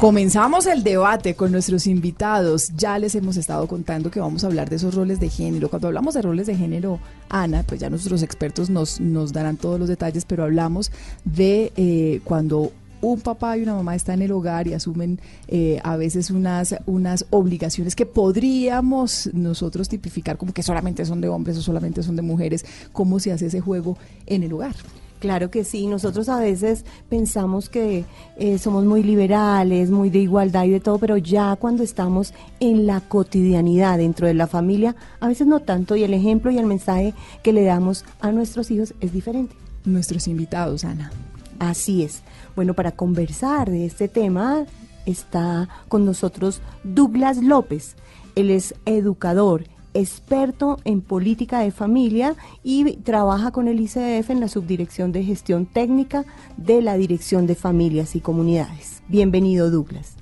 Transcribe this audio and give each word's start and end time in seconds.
Comenzamos 0.00 0.64
el 0.64 0.82
debate 0.82 1.34
con 1.34 1.52
nuestros 1.52 1.86
invitados. 1.86 2.70
Ya 2.74 2.98
les 2.98 3.14
hemos 3.16 3.36
estado 3.36 3.68
contando 3.68 4.10
que 4.10 4.18
vamos 4.18 4.42
a 4.42 4.46
hablar 4.46 4.70
de 4.70 4.76
esos 4.76 4.94
roles 4.94 5.20
de 5.20 5.28
género. 5.28 5.68
Cuando 5.68 5.88
hablamos 5.88 6.14
de 6.14 6.22
roles 6.22 6.46
de 6.46 6.56
género, 6.56 6.98
Ana, 7.28 7.64
pues 7.64 7.80
ya 7.80 7.90
nuestros 7.90 8.22
expertos 8.22 8.70
nos, 8.70 8.98
nos 8.98 9.34
darán 9.34 9.58
todos 9.58 9.78
los 9.78 9.90
detalles, 9.90 10.24
pero 10.24 10.44
hablamos 10.44 10.90
de 11.26 11.70
eh, 11.76 12.22
cuando 12.24 12.72
un 13.02 13.20
papá 13.20 13.58
y 13.58 13.62
una 13.62 13.74
mamá 13.74 13.94
están 13.94 14.22
en 14.22 14.22
el 14.22 14.32
hogar 14.32 14.66
y 14.68 14.72
asumen 14.72 15.20
eh, 15.48 15.80
a 15.84 15.96
veces 15.96 16.30
unas, 16.30 16.76
unas 16.86 17.26
obligaciones 17.28 17.94
que 17.94 18.06
podríamos 18.06 19.28
nosotros 19.34 19.90
tipificar 19.90 20.38
como 20.38 20.54
que 20.54 20.62
solamente 20.62 21.04
son 21.04 21.20
de 21.20 21.28
hombres 21.28 21.58
o 21.58 21.62
solamente 21.62 22.02
son 22.02 22.16
de 22.16 22.22
mujeres, 22.22 22.64
cómo 22.94 23.20
se 23.20 23.32
hace 23.32 23.48
ese 23.48 23.60
juego 23.60 23.98
en 24.24 24.44
el 24.44 24.52
hogar. 24.54 24.76
Claro 25.20 25.50
que 25.50 25.64
sí, 25.64 25.86
nosotros 25.86 26.30
a 26.30 26.40
veces 26.40 26.86
pensamos 27.10 27.68
que 27.68 28.06
eh, 28.38 28.56
somos 28.56 28.86
muy 28.86 29.02
liberales, 29.02 29.90
muy 29.90 30.08
de 30.08 30.20
igualdad 30.20 30.64
y 30.64 30.70
de 30.70 30.80
todo, 30.80 30.96
pero 30.98 31.18
ya 31.18 31.56
cuando 31.56 31.82
estamos 31.82 32.32
en 32.58 32.86
la 32.86 33.02
cotidianidad 33.02 33.98
dentro 33.98 34.26
de 34.26 34.32
la 34.32 34.46
familia, 34.46 34.96
a 35.20 35.28
veces 35.28 35.46
no 35.46 35.60
tanto 35.60 35.94
y 35.94 36.04
el 36.04 36.14
ejemplo 36.14 36.50
y 36.50 36.56
el 36.56 36.64
mensaje 36.64 37.12
que 37.42 37.52
le 37.52 37.64
damos 37.64 38.06
a 38.20 38.32
nuestros 38.32 38.70
hijos 38.70 38.94
es 39.00 39.12
diferente. 39.12 39.54
Nuestros 39.84 40.26
invitados, 40.26 40.84
Ana. 40.84 41.12
Así 41.58 42.02
es. 42.02 42.22
Bueno, 42.56 42.72
para 42.72 42.92
conversar 42.92 43.70
de 43.70 43.84
este 43.84 44.08
tema 44.08 44.64
está 45.04 45.68
con 45.88 46.06
nosotros 46.06 46.62
Douglas 46.82 47.42
López. 47.42 47.94
Él 48.36 48.48
es 48.48 48.74
educador 48.86 49.64
experto 49.94 50.78
en 50.84 51.00
política 51.00 51.60
de 51.60 51.70
familia 51.70 52.34
y 52.62 52.96
trabaja 52.98 53.50
con 53.50 53.68
el 53.68 53.80
ICF 53.80 54.30
en 54.30 54.40
la 54.40 54.48
subdirección 54.48 55.12
de 55.12 55.24
gestión 55.24 55.66
técnica 55.66 56.24
de 56.56 56.82
la 56.82 56.96
Dirección 56.96 57.46
de 57.46 57.54
Familias 57.54 58.14
y 58.16 58.20
Comunidades. 58.20 59.02
Bienvenido, 59.08 59.70
Douglas. 59.70 60.14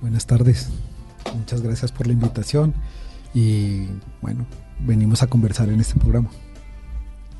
Buenas 0.00 0.26
tardes. 0.26 0.70
Muchas 1.36 1.62
gracias 1.62 1.92
por 1.92 2.06
la 2.06 2.12
invitación 2.12 2.74
y 3.34 3.86
bueno, 4.20 4.46
venimos 4.80 5.22
a 5.22 5.28
conversar 5.28 5.68
en 5.68 5.80
este 5.80 5.98
programa. 5.98 6.30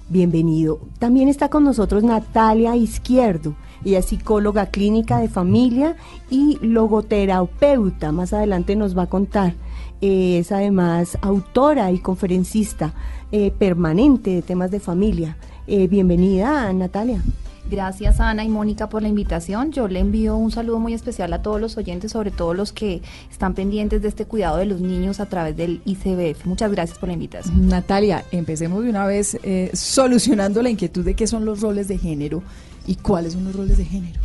Bienvenido. 0.08 0.80
También 0.98 1.28
está 1.28 1.48
con 1.48 1.64
nosotros 1.64 2.02
Natalia 2.02 2.74
Izquierdo. 2.74 3.54
Ella 3.84 4.00
es 4.00 4.06
psicóloga 4.06 4.66
clínica 4.66 5.18
de 5.18 5.28
familia 5.28 5.96
y 6.28 6.58
logoterapeuta. 6.62 8.10
Más 8.10 8.32
adelante 8.32 8.74
nos 8.74 8.98
va 8.98 9.02
a 9.04 9.08
contar 9.08 9.54
es 10.00 10.52
además 10.52 11.18
autora 11.20 11.90
y 11.92 11.98
conferencista 11.98 12.94
eh, 13.32 13.52
permanente 13.56 14.30
de 14.30 14.42
temas 14.42 14.70
de 14.70 14.80
familia. 14.80 15.36
Eh, 15.66 15.86
bienvenida, 15.86 16.72
Natalia. 16.72 17.22
Gracias 17.70 18.18
Ana 18.18 18.42
y 18.42 18.48
Mónica 18.48 18.88
por 18.88 19.02
la 19.02 19.08
invitación. 19.08 19.70
Yo 19.70 19.86
le 19.86 20.00
envío 20.00 20.36
un 20.36 20.50
saludo 20.50 20.80
muy 20.80 20.94
especial 20.94 21.32
a 21.32 21.42
todos 21.42 21.60
los 21.60 21.76
oyentes, 21.76 22.10
sobre 22.10 22.32
todo 22.32 22.54
los 22.54 22.72
que 22.72 23.00
están 23.30 23.54
pendientes 23.54 24.02
de 24.02 24.08
este 24.08 24.24
cuidado 24.24 24.56
de 24.56 24.66
los 24.66 24.80
niños 24.80 25.20
a 25.20 25.26
través 25.26 25.56
del 25.56 25.80
ICBF. 25.84 26.46
Muchas 26.46 26.72
gracias 26.72 26.98
por 26.98 27.08
la 27.08 27.12
invitación. 27.12 27.68
Natalia, 27.68 28.24
empecemos 28.32 28.82
de 28.82 28.90
una 28.90 29.06
vez 29.06 29.38
eh, 29.44 29.70
solucionando 29.74 30.62
la 30.62 30.70
inquietud 30.70 31.04
de 31.04 31.14
qué 31.14 31.28
son 31.28 31.44
los 31.44 31.60
roles 31.60 31.86
de 31.86 31.98
género 31.98 32.42
y 32.86 32.96
cuáles 32.96 33.34
son 33.34 33.44
los 33.44 33.54
roles 33.54 33.78
de 33.78 33.84
género. 33.84 34.18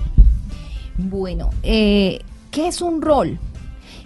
Bueno, 0.97 1.51
¿qué 1.61 2.21
es 2.55 2.81
un 2.81 3.01
rol? 3.03 3.38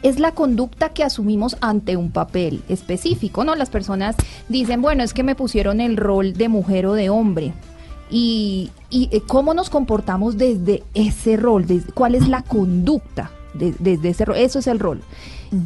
Es 0.03 0.19
la 0.19 0.33
conducta 0.33 0.89
que 0.89 1.03
asumimos 1.03 1.57
ante 1.61 1.97
un 1.97 2.11
papel 2.11 2.63
específico, 2.69 3.43
¿no? 3.43 3.55
Las 3.55 3.69
personas 3.69 4.15
dicen, 4.47 4.81
bueno, 4.81 5.03
es 5.03 5.13
que 5.13 5.23
me 5.23 5.35
pusieron 5.35 5.81
el 5.81 5.97
rol 5.97 6.33
de 6.33 6.49
mujer 6.49 6.85
o 6.85 6.93
de 6.93 7.09
hombre. 7.09 7.53
Y, 8.11 8.71
eh, 8.91 9.21
cómo 9.27 9.53
nos 9.53 9.69
comportamos 9.69 10.37
desde 10.37 10.83
ese 10.93 11.37
rol, 11.37 11.65
cuál 11.93 12.15
es 12.15 12.27
la 12.27 12.41
conducta 12.41 13.31
desde 13.53 14.09
ese 14.09 14.25
rol, 14.25 14.37
eso 14.37 14.59
es 14.59 14.67
el 14.67 14.79
rol. 14.79 15.01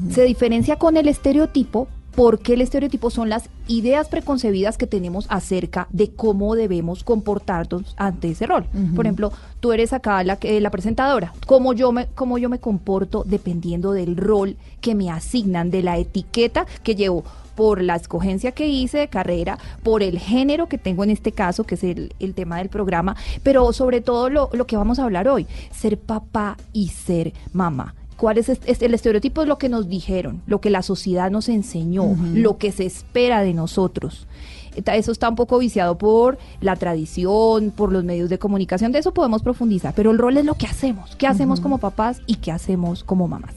Se 0.09 0.23
diferencia 0.23 0.77
con 0.77 0.95
el 0.95 1.07
estereotipo 1.09 1.88
porque 2.16 2.53
el 2.53 2.62
estereotipo 2.62 3.09
son 3.09 3.29
las 3.29 3.50
ideas 3.68 4.07
preconcebidas 4.07 4.78
que 4.78 4.88
tenemos 4.88 5.25
acerca 5.29 5.88
de 5.91 6.12
cómo 6.12 6.56
debemos 6.56 7.03
comportarnos 7.03 7.96
ante 7.97 8.31
ese 8.31 8.46
rol. 8.46 8.66
Por 8.96 9.06
ejemplo, 9.06 9.31
tú 9.59 9.72
eres 9.72 9.94
acá 9.94 10.23
la, 10.23 10.38
la 10.41 10.69
presentadora, 10.69 11.34
cómo 11.46 11.73
yo, 11.73 11.91
me, 11.91 12.07
cómo 12.07 12.38
yo 12.38 12.50
me 12.50 12.59
comporto 12.59 13.23
dependiendo 13.25 13.91
del 13.94 14.18
rol 14.18 14.57
que 14.81 14.96
me 14.96 15.09
asignan, 15.09 15.72
de 15.72 15.81
la 15.81 15.97
etiqueta 15.97 16.66
que 16.84 16.96
llevo 16.96 17.23
por 17.56 17.81
la 17.81 17.96
escogencia 17.96 18.52
que 18.52 18.68
hice 18.68 18.97
de 18.97 19.07
carrera, 19.07 19.57
por 19.84 20.02
el 20.03 20.19
género 20.19 20.68
que 20.68 20.78
tengo 20.78 21.03
en 21.03 21.12
este 21.12 21.31
caso, 21.31 21.63
que 21.63 21.75
es 21.75 21.84
el, 21.84 22.13
el 22.19 22.34
tema 22.34 22.57
del 22.57 22.69
programa, 22.69 23.16
pero 23.44 23.72
sobre 23.73 24.02
todo 24.02 24.29
lo, 24.29 24.50
lo 24.53 24.66
que 24.66 24.78
vamos 24.78 25.00
a 25.00 25.03
hablar 25.03 25.28
hoy, 25.28 25.46
ser 25.72 26.00
papá 26.00 26.57
y 26.73 26.90
ser 26.90 27.34
mamá 27.53 27.94
cuál 28.18 28.38
es, 28.38 28.50
el 28.50 28.94
estereotipo 28.94 29.41
es 29.41 29.47
lo 29.47 29.57
que 29.57 29.69
nos 29.69 29.88
dijeron, 29.88 30.41
lo 30.47 30.62
que 30.62 30.69
la 30.69 30.81
sociedad 30.81 31.31
nos 31.31 31.50
enseñó, 31.50 32.16
lo 32.34 32.57
que 32.57 32.72
se 32.72 32.85
espera 32.85 33.41
de 33.41 33.53
nosotros. 33.53 34.28
Eso 34.75 35.12
está 35.12 35.29
un 35.29 35.35
poco 35.35 35.59
viciado 35.59 35.97
por 35.97 36.38
la 36.59 36.75
tradición, 36.75 37.72
por 37.72 37.91
los 37.91 38.03
medios 38.03 38.29
de 38.29 38.40
comunicación, 38.40 38.91
de 38.91 39.00
eso 39.00 39.13
podemos 39.13 39.44
profundizar, 39.44 39.94
pero 39.96 40.12
el 40.12 40.18
rol 40.18 40.38
es 40.38 40.46
lo 40.46 40.56
que 40.56 40.66
hacemos, 40.66 41.16
qué 41.16 41.28
hacemos 41.28 41.59
como 41.59 41.78
papás 41.78 42.22
y 42.25 42.35
qué 42.35 42.52
hacemos 42.52 43.03
como 43.03 43.28
mamás. 43.28 43.53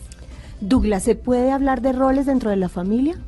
Douglas, 0.60 1.02
¿se 1.04 1.14
puede 1.14 1.50
hablar 1.50 1.80
de 1.80 1.92
roles 1.92 2.26
dentro 2.26 2.50
de 2.50 2.56
la 2.56 2.68
familia? 2.68 3.18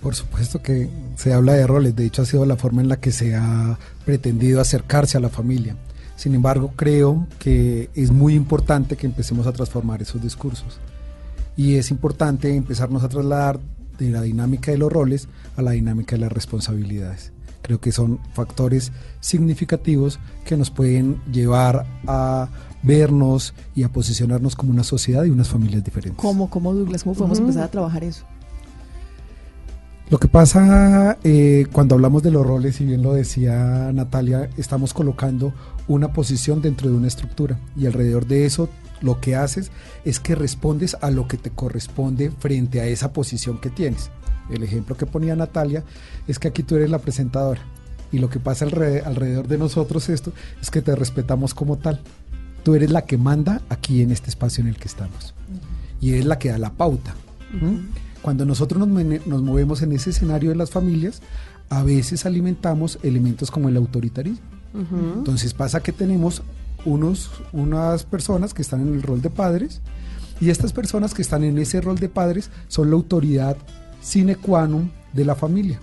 Por 0.00 0.14
supuesto 0.14 0.62
que 0.62 0.88
se 1.16 1.32
habla 1.32 1.54
de 1.54 1.66
roles, 1.66 1.96
de 1.96 2.06
hecho 2.06 2.22
ha 2.22 2.26
sido 2.26 2.46
la 2.46 2.56
forma 2.56 2.82
en 2.82 2.88
la 2.88 3.00
que 3.00 3.10
se 3.10 3.34
ha 3.34 3.78
pretendido 4.04 4.60
acercarse 4.60 5.18
a 5.18 5.20
la 5.20 5.28
familia. 5.28 5.76
Sin 6.18 6.34
embargo, 6.34 6.72
creo 6.74 7.28
que 7.38 7.90
es 7.94 8.10
muy 8.10 8.34
importante 8.34 8.96
que 8.96 9.06
empecemos 9.06 9.46
a 9.46 9.52
transformar 9.52 10.02
esos 10.02 10.20
discursos. 10.20 10.80
Y 11.56 11.76
es 11.76 11.92
importante 11.92 12.56
empezarnos 12.56 13.04
a 13.04 13.08
trasladar 13.08 13.60
de 13.98 14.10
la 14.10 14.22
dinámica 14.22 14.72
de 14.72 14.78
los 14.78 14.92
roles 14.92 15.28
a 15.56 15.62
la 15.62 15.70
dinámica 15.70 16.16
de 16.16 16.22
las 16.22 16.32
responsabilidades. 16.32 17.30
Creo 17.62 17.80
que 17.80 17.92
son 17.92 18.18
factores 18.34 18.90
significativos 19.20 20.18
que 20.44 20.56
nos 20.56 20.72
pueden 20.72 21.22
llevar 21.30 21.86
a 22.08 22.48
vernos 22.82 23.54
y 23.76 23.84
a 23.84 23.88
posicionarnos 23.92 24.56
como 24.56 24.72
una 24.72 24.82
sociedad 24.82 25.22
y 25.22 25.30
unas 25.30 25.48
familias 25.48 25.84
diferentes. 25.84 26.20
¿Cómo, 26.20 26.50
cómo 26.50 26.74
Douglas? 26.74 27.04
¿Cómo 27.04 27.14
podemos 27.14 27.38
empezar 27.38 27.62
a 27.62 27.68
trabajar 27.70 28.02
eso? 28.02 28.24
Lo 30.10 30.18
que 30.18 30.28
pasa 30.28 31.18
eh, 31.22 31.66
cuando 31.70 31.94
hablamos 31.94 32.22
de 32.22 32.30
los 32.30 32.46
roles, 32.46 32.80
y 32.80 32.86
bien 32.86 33.02
lo 33.02 33.12
decía 33.12 33.90
Natalia, 33.92 34.48
estamos 34.56 34.94
colocando 34.94 35.52
una 35.86 36.14
posición 36.14 36.62
dentro 36.62 36.88
de 36.88 36.96
una 36.96 37.08
estructura 37.08 37.58
y 37.76 37.84
alrededor 37.84 38.26
de 38.26 38.46
eso 38.46 38.70
lo 39.02 39.20
que 39.20 39.36
haces 39.36 39.70
es 40.06 40.18
que 40.18 40.34
respondes 40.34 40.96
a 41.02 41.10
lo 41.10 41.28
que 41.28 41.36
te 41.36 41.50
corresponde 41.50 42.30
frente 42.30 42.80
a 42.80 42.86
esa 42.86 43.12
posición 43.12 43.60
que 43.60 43.68
tienes. 43.68 44.10
El 44.50 44.62
ejemplo 44.62 44.96
que 44.96 45.04
ponía 45.04 45.36
Natalia 45.36 45.84
es 46.26 46.38
que 46.38 46.48
aquí 46.48 46.62
tú 46.62 46.76
eres 46.76 46.88
la 46.88 47.00
presentadora 47.00 47.60
y 48.10 48.18
lo 48.18 48.30
que 48.30 48.40
pasa 48.40 48.64
alrededor 48.64 49.46
de 49.46 49.58
nosotros 49.58 50.08
esto 50.08 50.32
es 50.62 50.70
que 50.70 50.80
te 50.80 50.96
respetamos 50.96 51.52
como 51.52 51.76
tal. 51.76 52.00
Tú 52.62 52.74
eres 52.74 52.90
la 52.90 53.02
que 53.02 53.18
manda 53.18 53.60
aquí 53.68 54.00
en 54.00 54.10
este 54.10 54.30
espacio 54.30 54.62
en 54.62 54.68
el 54.68 54.76
que 54.76 54.88
estamos 54.88 55.34
y 56.00 56.12
eres 56.12 56.24
la 56.24 56.38
que 56.38 56.48
da 56.48 56.56
la 56.56 56.72
pauta. 56.72 57.14
Cuando 58.22 58.44
nosotros 58.44 58.86
nos, 58.86 59.42
movemos 59.42 59.82
en 59.82 59.92
ese 59.92 60.10
escenario 60.10 60.50
de 60.50 60.56
las 60.56 60.70
familias, 60.70 61.22
a 61.68 61.82
veces 61.82 62.26
alimentamos 62.26 62.98
elementos 63.02 63.50
como 63.50 63.68
el 63.68 63.76
autoritarismo. 63.76 64.46
Entonces 64.74 65.54
pasa 65.54 65.80
que 65.80 65.92
tenemos 65.92 66.42
unos, 66.84 67.30
unas 67.52 68.04
personas 68.04 68.54
que 68.54 68.62
están 68.62 68.86
en 68.86 68.94
el 68.94 69.02
rol 69.02 69.22
de 69.22 69.30
padres 69.30 69.80
y 70.40 70.50
estas 70.50 70.72
personas 70.72 71.14
que 71.14 71.22
están 71.22 71.42
en 71.42 71.58
ese 71.58 71.80
rol 71.80 71.98
de 71.98 72.08
padres 72.08 72.50
son 72.68 72.90
la 72.90 72.96
autoridad 72.96 73.56
sine 74.00 74.36
qua 74.36 74.66
non 74.66 74.92
de 75.12 75.24
la 75.24 75.34
familia. 75.34 75.80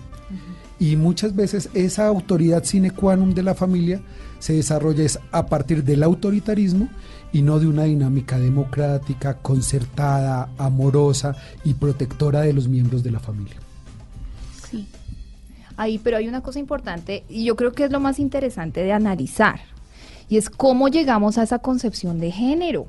Y 0.78 0.96
muchas 0.96 1.34
veces 1.34 1.70
esa 1.74 2.06
autoridad 2.06 2.64
sine 2.64 2.90
qua 2.90 3.16
non 3.16 3.34
de 3.34 3.42
la 3.42 3.54
familia 3.54 4.00
se 4.38 4.54
desarrolla 4.54 5.04
es 5.04 5.18
a 5.32 5.46
partir 5.46 5.84
del 5.84 6.02
autoritarismo 6.02 6.88
y 7.32 7.42
no 7.42 7.58
de 7.58 7.66
una 7.66 7.84
dinámica 7.84 8.38
democrática, 8.38 9.38
concertada, 9.38 10.48
amorosa 10.58 11.36
y 11.64 11.74
protectora 11.74 12.40
de 12.40 12.52
los 12.52 12.68
miembros 12.68 13.02
de 13.02 13.10
la 13.10 13.20
familia. 13.20 13.56
Sí. 14.70 14.88
ahí, 15.76 15.98
pero 15.98 16.16
hay 16.16 16.28
una 16.28 16.42
cosa 16.42 16.58
importante 16.58 17.24
y 17.28 17.44
yo 17.44 17.56
creo 17.56 17.72
que 17.72 17.84
es 17.84 17.90
lo 17.90 18.00
más 18.00 18.18
interesante 18.18 18.82
de 18.82 18.92
analizar 18.92 19.60
y 20.28 20.38
es 20.38 20.50
cómo 20.50 20.88
llegamos 20.88 21.38
a 21.38 21.42
esa 21.42 21.58
concepción 21.60 22.18
de 22.18 22.32
género 22.32 22.86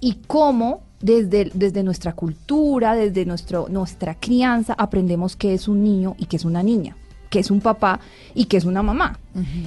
y 0.00 0.20
cómo 0.26 0.82
desde, 1.00 1.50
desde 1.54 1.82
nuestra 1.82 2.14
cultura, 2.14 2.94
desde 2.94 3.24
nuestro, 3.24 3.68
nuestra 3.68 4.14
crianza, 4.14 4.74
aprendemos 4.76 5.36
qué 5.36 5.54
es 5.54 5.68
un 5.68 5.84
niño 5.84 6.16
y 6.18 6.26
qué 6.26 6.36
es 6.36 6.44
una 6.44 6.62
niña, 6.62 6.96
qué 7.30 7.38
es 7.40 7.50
un 7.50 7.60
papá 7.60 8.00
y 8.34 8.44
qué 8.46 8.56
es 8.56 8.64
una 8.64 8.82
mamá. 8.82 9.18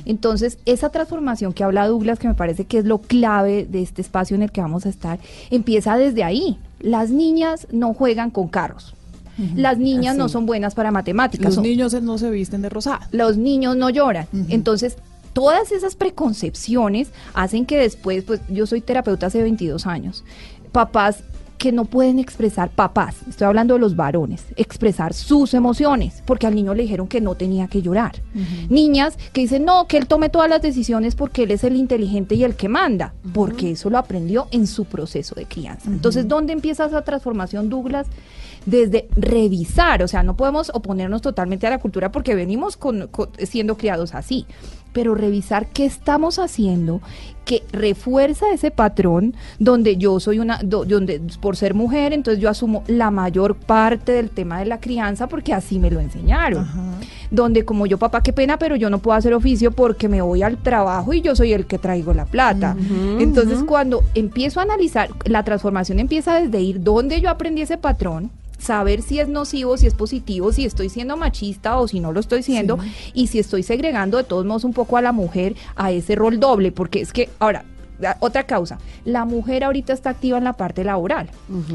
Entonces, 0.06 0.58
esa 0.66 0.90
transformación 0.90 1.54
que 1.54 1.64
habla 1.64 1.88
Douglas, 1.88 2.20
que 2.20 2.28
me 2.28 2.34
parece 2.34 2.66
que 2.66 2.80
es 2.80 2.86
lo 2.86 3.00
clave 3.00 3.66
de 3.70 3.82
este 3.82 4.02
espacio 4.02 4.36
en 4.36 4.42
el 4.44 4.52
que 4.52 4.62
vamos 4.62 4.86
a 4.86 4.90
estar, 4.90 5.20
empieza 5.52 5.98
desde 5.98 6.24
ahí. 6.24 6.58
Las 6.80 7.10
niñas 7.12 7.68
no 7.72 7.94
juegan 7.94 8.32
con 8.32 8.48
carros. 8.48 8.96
Las 9.56 9.78
niñas 9.78 10.18
no 10.18 10.28
son 10.28 10.46
buenas 10.46 10.76
para 10.76 10.92
matemáticas. 10.92 11.46
Los 11.46 11.56
son- 11.56 11.64
niños 11.64 11.94
no 12.02 12.18
se 12.18 12.30
visten 12.30 12.62
de 12.62 12.70
rosado. 12.70 13.00
los 13.12 13.38
niños 13.38 13.78
no 13.78 13.90
lloran. 13.90 14.28
Entonces, 14.50 14.98
todas 15.34 15.72
esas 15.72 15.96
preconcepciones 15.96 17.10
hacen 17.34 17.66
que 17.66 17.78
después, 17.78 18.24
pues 18.26 18.42
yo 18.50 18.66
soy 18.66 18.82
terapeuta 18.82 19.28
hace 19.28 19.42
22 19.42 19.86
años, 19.88 20.24
papás 20.72 21.24
que 21.60 21.72
no 21.72 21.86
pueden 21.86 22.18
expresar, 22.18 22.70
papás, 22.70 23.18
estoy 23.30 23.46
hablando 23.46 23.76
de 23.76 23.80
los 23.82 23.96
varones, 23.96 24.46
expresar 24.56 25.14
sus 25.14 25.54
emociones, 25.54 26.24
porque 26.26 26.48
al 26.48 26.56
niño 26.56 26.74
le 26.74 26.84
dijeron 26.84 27.08
que 27.08 27.22
no 27.22 27.36
tenía 27.36 27.68
que 27.68 27.82
llorar. 27.84 28.14
Niñas 28.70 29.18
que 29.34 29.42
dicen, 29.42 29.66
no, 29.66 29.86
que 29.86 29.98
él 29.98 30.08
tome 30.08 30.30
todas 30.30 30.50
las 30.50 30.62
decisiones 30.62 31.16
porque 31.16 31.44
él 31.44 31.52
es 31.52 31.64
el 31.64 31.76
inteligente 31.76 32.34
y 32.36 32.44
el 32.44 32.56
que 32.56 32.70
manda, 32.70 33.14
porque 33.34 33.72
eso 33.72 33.90
lo 33.92 33.98
aprendió 34.00 34.48
en 34.52 34.66
su 34.66 34.86
proceso 34.86 35.36
de 35.36 35.46
crianza. 35.46 35.90
Entonces, 35.92 36.28
¿dónde 36.28 36.54
empieza 36.54 36.86
esa 36.86 37.04
transformación, 37.04 37.70
Douglas? 37.70 38.08
desde 38.66 39.08
revisar, 39.16 40.04
o 40.04 40.08
sea, 40.10 40.22
no 40.22 40.36
podemos 40.36 40.70
oponernos 40.74 41.22
totalmente 41.22 41.66
a 41.66 41.70
la 41.70 41.78
cultura 41.80 42.12
porque 42.12 42.36
venimos 42.36 42.76
con- 42.76 43.08
con- 43.08 43.30
siendo 43.48 43.78
criados 43.78 44.14
así, 44.14 44.46
pero 44.94 45.16
revisar 45.16 45.68
qué 45.68 45.86
estamos 45.86 46.40
haciendo 46.40 47.02
que 47.46 47.64
refuerza 47.72 48.46
ese 48.54 48.70
patrón 48.70 49.34
donde 49.58 49.98
yo 49.98 50.20
soy 50.20 50.38
una, 50.38 50.60
do- 50.64 50.86
donde 50.86 51.20
por 51.42 51.56
ser 51.56 51.74
mujer, 51.74 52.14
entonces 52.14 52.40
yo 52.42 52.48
asumo 52.50 52.84
la 52.88 53.10
mayor 53.10 53.56
parte 53.56 54.12
del 54.12 54.30
tema 54.30 54.60
de 54.60 54.66
la 54.66 54.80
crianza 54.80 55.28
porque 55.28 55.54
así 55.54 55.80
me 55.80 55.90
lo 55.90 56.00
enseñaron. 56.00 56.68
Donde 57.32 57.66
como 57.66 57.86
yo, 57.88 57.98
papá, 57.98 58.22
qué 58.22 58.34
pena, 58.34 58.58
pero 58.60 58.76
yo 58.76 58.90
no 58.92 59.00
puedo 59.00 59.18
hacer 59.18 59.34
oficio 59.34 59.72
porque 59.72 60.08
me 60.08 60.22
voy 60.22 60.44
al 60.44 60.58
trabajo 60.58 61.14
y 61.14 61.22
yo 61.22 61.36
soy 61.36 61.54
el 61.54 61.66
que 61.66 61.78
traigo 61.80 62.14
la 62.14 62.26
plata. 62.26 62.76
Entonces, 63.20 63.64
cuando 63.64 64.04
empiezo 64.16 64.60
a 64.60 64.64
analizar, 64.64 65.10
la 65.26 65.44
transformación 65.44 66.00
empieza 66.00 66.40
desde 66.40 66.62
ir 66.62 66.84
donde 66.84 67.20
yo 67.22 67.30
aprendí 67.30 67.62
ese 67.64 67.78
patrón, 67.78 68.30
saber 68.60 69.02
si 69.02 69.20
es 69.20 69.28
nocivo, 69.28 69.78
si 69.78 69.88
es 69.88 69.96
positivo, 69.96 70.52
si 70.52 70.66
estoy 70.66 70.90
siendo 70.90 71.18
machista 71.18 71.80
o 71.80 71.88
si 71.88 72.00
no 72.00 72.12
lo 72.12 72.20
estoy 72.20 72.44
siendo, 72.44 72.78
y 73.14 73.28
si 73.28 73.40
estoy 73.40 73.64
segregando 73.64 74.18
de 74.18 74.24
todos 74.24 74.46
modos 74.46 74.64
un 74.64 74.74
poco 74.74 74.98
a 74.98 75.02
la 75.02 75.12
mujer 75.12 75.56
a 75.76 75.92
ese 75.92 76.16
rol 76.16 76.40
doble, 76.40 76.72
porque 76.72 77.02
es 77.02 77.12
que, 77.12 77.30
ahora, 77.40 77.66
otra 78.20 78.44
causa, 78.44 78.78
la 79.06 79.26
mujer 79.26 79.64
ahorita 79.64 79.94
está 79.94 80.10
activa 80.12 80.38
en 80.38 80.44
la 80.44 80.54
parte 80.54 80.84
laboral 80.84 81.30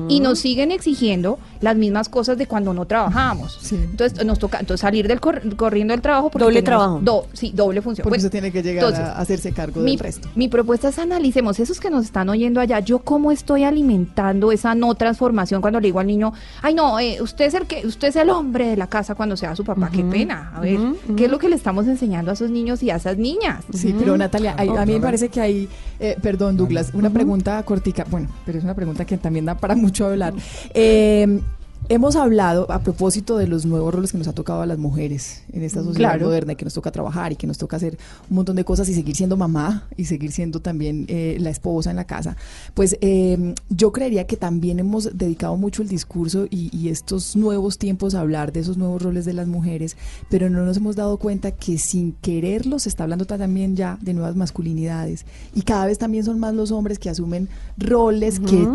y 0.09 0.21
nos 0.21 0.39
siguen 0.39 0.71
exigiendo 0.71 1.39
las 1.61 1.77
mismas 1.77 2.09
cosas 2.09 2.39
de 2.39 2.47
cuando 2.47 2.73
no 2.75 2.85
trabajábamos. 2.87 3.59
Sí. 3.61 3.77
Entonces 3.77 4.25
nos 4.25 4.39
toca 4.39 4.59
entonces 4.61 4.81
salir 4.83 5.07
del 5.09 5.21
cor- 5.21 5.57
corriendo 5.57 5.93
del 5.93 6.01
trabajo 6.01 6.31
porque 6.31 6.45
Doble 6.45 6.63
trabajo. 6.63 7.01
do- 7.03 7.27
sí, 7.33 7.53
doble 7.55 7.83
función. 7.83 8.09
Bueno, 8.09 8.23
se 8.23 8.31
tiene 8.31 8.51
que 8.53 8.63
llegar 8.63 8.85
entonces, 8.85 9.05
a 9.07 9.19
hacerse 9.19 9.53
cargo 9.53 9.81
mi, 9.81 9.93
del 9.93 10.01
resto. 10.01 10.29
mi 10.35 10.49
propuesta 10.49 10.89
es 10.89 10.99
analicemos 10.99 11.59
esos 11.61 11.81
que 11.81 11.91
nos 11.91 12.05
están 12.05 12.29
oyendo 12.29 12.61
allá. 12.61 12.81
Yo 12.81 13.01
cómo 13.01 13.31
estoy 13.31 13.65
alimentando 13.65 14.53
esa 14.53 14.75
no 14.75 14.95
transformación 14.95 15.61
cuando 15.61 15.81
le 15.81 15.89
digo 15.89 16.01
al 16.01 16.07
niño, 16.07 16.33
ay 16.63 16.75
no, 16.75 16.99
eh, 17.01 17.19
usted 17.21 17.45
es 17.47 17.55
el 17.55 17.67
que, 17.67 17.87
usted 17.87 18.09
es 18.09 18.17
el 18.17 18.31
hombre 18.31 18.67
de 18.69 18.77
la 18.77 18.87
casa 18.87 19.15
cuando 19.15 19.37
sea 19.37 19.55
su 19.57 19.65
papá. 19.65 19.91
Qué 19.93 20.03
pena. 20.05 20.53
A 20.55 20.61
ver, 20.61 20.79
¿qué 21.17 21.27
es 21.27 21.31
lo 21.31 21.39
que 21.39 21.49
le 21.49 21.57
estamos 21.57 21.87
enseñando 21.87 22.31
a 22.31 22.35
esos 22.35 22.51
niños 22.51 22.83
y 22.83 22.91
a 22.91 22.97
esas 22.97 23.17
niñas? 23.19 23.65
Sí, 23.73 23.95
pero 23.99 24.17
Natalia, 24.17 24.55
hay- 24.57 24.69
a 24.69 24.87
mí 24.87 24.95
me 24.95 25.01
parece 25.01 25.29
que 25.29 25.41
hay, 25.41 25.69
eh, 26.01 26.14
perdón 26.23 26.57
Douglas, 26.57 26.91
una 26.95 27.11
pregunta 27.11 27.63
cortica, 27.63 28.05
bueno, 28.11 28.29
pero 28.45 28.59
es 28.59 28.65
una 28.65 28.75
pregunta 28.75 29.05
que 29.05 29.17
también 29.19 29.45
da 29.45 29.57
para 29.57 29.75
mucho 29.75 30.07
hablar. 30.07 30.35
Eh, 30.73 31.41
hemos 31.89 32.17
hablado 32.17 32.71
a 32.73 32.81
propósito 32.81 33.37
de 33.37 33.47
los 33.47 33.67
nuevos 33.67 33.93
roles 33.95 34.13
que 34.13 34.19
nos 34.19 34.29
ha 34.29 34.33
tocado 34.33 34.63
a 34.63 34.67
las 34.67 34.79
mujeres 34.79 35.43
en 35.53 35.63
esta 35.63 35.81
sociedad 35.83 36.11
Claro. 36.13 36.27
moderna 36.27 36.53
y 36.53 36.57
que 36.57 36.65
nos 36.65 36.75
toca 36.75 36.91
trabajar 36.91 37.33
y 37.33 37.37
que 37.37 37.47
nos 37.47 37.59
toca 37.59 37.77
hacer 37.77 37.99
un 38.31 38.37
montón 38.37 38.57
de 38.57 38.65
cosas 38.65 38.89
y 38.89 38.95
seguir 38.95 39.15
siendo 39.17 39.37
mamá 39.37 39.87
y 39.97 40.07
seguir 40.07 40.33
siendo 40.33 40.61
también 40.61 41.05
eh, 41.09 41.37
la 41.41 41.51
esposa 41.51 41.91
en 41.91 41.97
la 41.97 42.05
casa. 42.05 42.37
Pues 42.75 42.97
eh, 43.01 43.55
yo 43.69 43.93
creería 43.93 44.27
que 44.27 44.37
también 44.37 44.79
hemos 44.79 45.17
dedicado 45.17 45.57
mucho 45.57 45.83
el 45.83 45.89
discurso 45.89 46.47
y, 46.51 46.75
y 46.77 46.89
estos 46.89 47.37
nuevos 47.37 47.79
tiempos 47.79 48.15
a 48.15 48.21
hablar 48.21 48.53
de 48.53 48.61
esos 48.61 48.77
nuevos 48.79 49.03
roles 49.03 49.25
de 49.25 49.33
las 49.35 49.47
mujeres, 49.49 49.97
pero 50.31 50.49
no 50.51 50.65
nos 50.65 50.77
hemos 50.79 50.97
dado 50.97 51.19
cuenta 51.19 51.51
que 51.53 51.79
sin 51.79 52.13
quererlo 52.13 52.79
se 52.79 52.89
está 52.89 53.03
hablando 53.05 53.25
ta- 53.27 53.39
también 53.39 53.77
ya 53.77 53.99
de 54.01 54.15
nuevas 54.15 54.37
masculinidades 54.37 55.27
y 55.55 55.63
cada 55.63 55.87
vez 55.87 55.99
también 55.99 56.25
son 56.25 56.39
más 56.41 56.55
los 56.55 56.71
hombres 56.71 56.99
que 56.99 57.11
asumen 57.11 57.49
roles 57.77 58.41
que, 58.41 58.67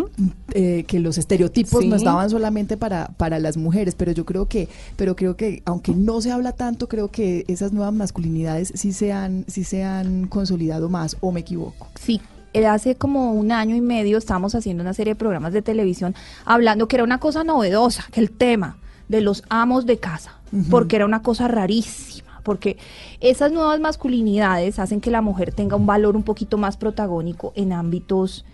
eh, 0.54 0.84
que 0.88 1.00
los 1.00 1.18
estereotipos 1.18 1.84
no 1.86 1.96
Sí. 1.96 2.04
estaban 2.04 2.30
solamente 2.30 2.78
para, 2.78 2.99
para 3.18 3.40
las 3.40 3.58
mujeres, 3.58 3.96
pero 3.96 4.12
yo 4.12 4.26
creo 4.26 4.48
que, 4.48 4.68
pero 4.96 5.16
creo 5.16 5.36
que 5.36 5.62
aunque 5.66 5.94
no 5.94 6.22
se 6.22 6.32
habla 6.32 6.52
tanto, 6.52 6.88
creo 6.88 7.10
que 7.10 7.46
esas 7.48 7.72
nuevas 7.74 7.94
masculinidades 7.94 8.72
sí 8.76 8.94
se 8.94 9.12
han, 9.12 9.46
sí 9.48 9.64
se 9.64 9.84
han 9.84 10.28
consolidado 10.28 10.90
más, 10.90 11.18
o 11.22 11.32
me 11.32 11.42
equivoco. 11.42 11.88
Sí, 12.00 12.22
eh, 12.54 12.66
hace 12.66 12.96
como 12.96 13.34
un 13.34 13.52
año 13.52 13.76
y 13.76 13.82
medio 13.82 14.18
estábamos 14.18 14.56
haciendo 14.56 14.82
una 14.82 14.94
serie 14.94 15.14
de 15.14 15.20
programas 15.20 15.54
de 15.54 15.62
televisión 15.62 16.16
hablando 16.46 16.88
que 16.88 16.96
era 16.96 17.04
una 17.04 17.20
cosa 17.20 17.44
novedosa, 17.44 18.06
que 18.12 18.20
el 18.22 18.32
tema 18.32 18.78
de 19.08 19.22
los 19.22 19.44
amos 19.50 19.86
de 19.86 19.98
casa, 19.98 20.34
porque 20.70 20.96
era 20.96 21.06
una 21.06 21.22
cosa 21.22 21.48
rarísima, 21.48 22.42
porque 22.44 22.78
esas 23.22 23.52
nuevas 23.52 23.80
masculinidades 23.80 24.80
hacen 24.80 25.02
que 25.02 25.12
la 25.12 25.22
mujer 25.22 25.52
tenga 25.52 25.76
un 25.76 25.86
valor 25.86 26.16
un 26.16 26.24
poquito 26.24 26.58
más 26.58 26.78
protagónico 26.78 27.52
en 27.56 27.74
ámbitos 27.74 28.46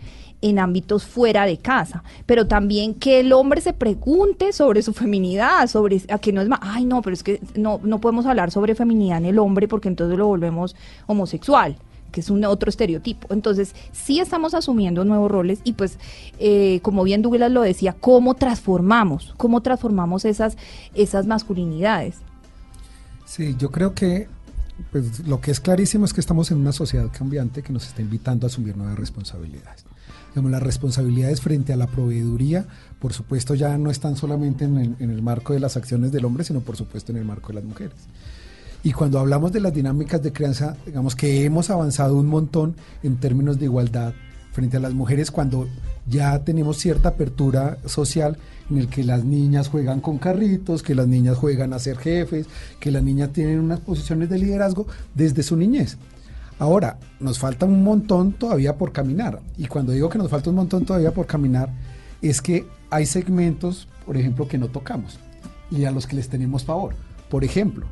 en 0.49 0.59
ámbitos 0.59 1.05
fuera 1.05 1.45
de 1.45 1.57
casa, 1.57 2.03
pero 2.27 2.45
también 2.45 2.93
que 2.93 3.19
el 3.19 3.33
hombre 3.33 3.61
se 3.61 3.73
pregunte 3.73 4.53
sobre 4.53 4.83
su 4.83 4.93
feminidad, 4.93 5.65
sobre 5.67 5.99
a 6.09 6.19
que 6.19 6.31
no 6.31 6.41
es 6.41 6.47
más, 6.47 6.59
ay 6.61 6.85
no, 6.85 7.01
pero 7.01 7.15
es 7.15 7.23
que 7.23 7.41
no, 7.55 7.79
no 7.83 7.99
podemos 7.99 8.27
hablar 8.27 8.51
sobre 8.51 8.75
feminidad 8.75 9.17
en 9.17 9.25
el 9.25 9.39
hombre 9.39 9.67
porque 9.67 9.87
entonces 9.87 10.15
lo 10.17 10.27
volvemos 10.27 10.75
homosexual 11.07 11.77
que 12.11 12.21
es 12.21 12.29
un 12.29 12.45
otro 12.45 12.69
estereotipo. 12.69 13.27
Entonces, 13.33 13.75
sí 13.91 14.21
estamos 14.21 14.53
asumiendo 14.53 15.03
nuevos 15.03 15.29
roles 15.29 15.59
y 15.65 15.73
pues, 15.73 15.97
eh, 16.39 16.79
como 16.81 17.03
bien 17.03 17.21
Douglas 17.21 17.51
lo 17.51 17.61
decía, 17.61 17.91
¿cómo 17.91 18.35
transformamos? 18.35 19.33
¿Cómo 19.35 19.59
transformamos 19.59 20.23
esas, 20.23 20.55
esas 20.93 21.25
masculinidades? 21.25 22.15
Sí, 23.25 23.57
yo 23.59 23.69
creo 23.69 23.93
que 23.93 24.29
pues, 24.93 25.27
lo 25.27 25.41
que 25.41 25.51
es 25.51 25.59
clarísimo 25.59 26.05
es 26.05 26.13
que 26.13 26.21
estamos 26.21 26.51
en 26.51 26.57
una 26.59 26.71
sociedad 26.71 27.11
cambiante 27.11 27.61
que 27.63 27.73
nos 27.73 27.85
está 27.85 28.01
invitando 28.01 28.45
a 28.45 28.47
asumir 28.47 28.77
nuevas 28.77 28.97
responsabilidades. 28.97 29.83
Digamos, 30.35 30.51
las 30.51 30.63
responsabilidades 30.63 31.39
frente 31.39 31.71
a 31.71 31.77
la 31.77 31.87
proveeduría, 31.87 32.65
por 32.99 33.13
supuesto, 33.13 33.55
ya 33.55 33.77
no 33.77 33.89
están 33.89 34.17
solamente 34.17 34.65
en 34.65 34.77
el, 34.77 34.95
en 34.99 35.09
el 35.09 35.21
marco 35.21 35.53
de 35.53 35.61
las 35.61 35.77
acciones 35.77 36.11
del 36.11 36.25
hombre, 36.25 36.43
sino 36.43 36.59
por 36.59 36.75
supuesto 36.75 37.13
en 37.13 37.19
el 37.19 37.23
marco 37.23 37.47
de 37.47 37.53
las 37.53 37.63
mujeres. 37.63 37.95
Y 38.83 38.91
cuando 38.91 39.17
hablamos 39.17 39.53
de 39.53 39.61
las 39.61 39.73
dinámicas 39.73 40.21
de 40.21 40.33
crianza, 40.33 40.75
digamos 40.85 41.15
que 41.15 41.45
hemos 41.45 41.69
avanzado 41.69 42.17
un 42.17 42.27
montón 42.27 42.75
en 43.01 43.15
términos 43.15 43.57
de 43.57 43.65
igualdad 43.65 44.13
frente 44.51 44.75
a 44.75 44.81
las 44.81 44.93
mujeres 44.93 45.31
cuando 45.31 45.67
ya 46.05 46.43
tenemos 46.43 46.77
cierta 46.77 47.09
apertura 47.09 47.77
social 47.85 48.37
en 48.69 48.77
el 48.77 48.87
que 48.87 49.03
las 49.03 49.23
niñas 49.23 49.69
juegan 49.69 50.01
con 50.01 50.17
carritos, 50.17 50.83
que 50.83 50.95
las 50.95 51.07
niñas 51.07 51.37
juegan 51.37 51.73
a 51.73 51.79
ser 51.79 51.97
jefes, 51.97 52.47
que 52.79 52.91
las 52.91 53.03
niñas 53.03 53.31
tienen 53.33 53.59
unas 53.59 53.79
posiciones 53.79 54.29
de 54.29 54.37
liderazgo 54.37 54.85
desde 55.13 55.43
su 55.43 55.55
niñez. 55.55 55.97
Ahora, 56.59 56.97
nos 57.19 57.39
falta 57.39 57.65
un 57.65 57.83
montón 57.83 58.33
todavía 58.33 58.77
por 58.77 58.91
caminar. 58.91 59.41
Y 59.57 59.67
cuando 59.67 59.91
digo 59.91 60.09
que 60.09 60.17
nos 60.17 60.29
falta 60.29 60.49
un 60.49 60.55
montón 60.55 60.85
todavía 60.85 61.11
por 61.11 61.25
caminar, 61.25 61.69
es 62.21 62.41
que 62.41 62.65
hay 62.89 63.05
segmentos, 63.05 63.87
por 64.05 64.17
ejemplo, 64.17 64.47
que 64.47 64.57
no 64.57 64.69
tocamos 64.69 65.19
y 65.71 65.85
a 65.85 65.91
los 65.91 66.07
que 66.07 66.15
les 66.15 66.29
tenemos 66.29 66.63
favor. 66.63 66.93
Por 67.29 67.43
ejemplo, 67.43 67.87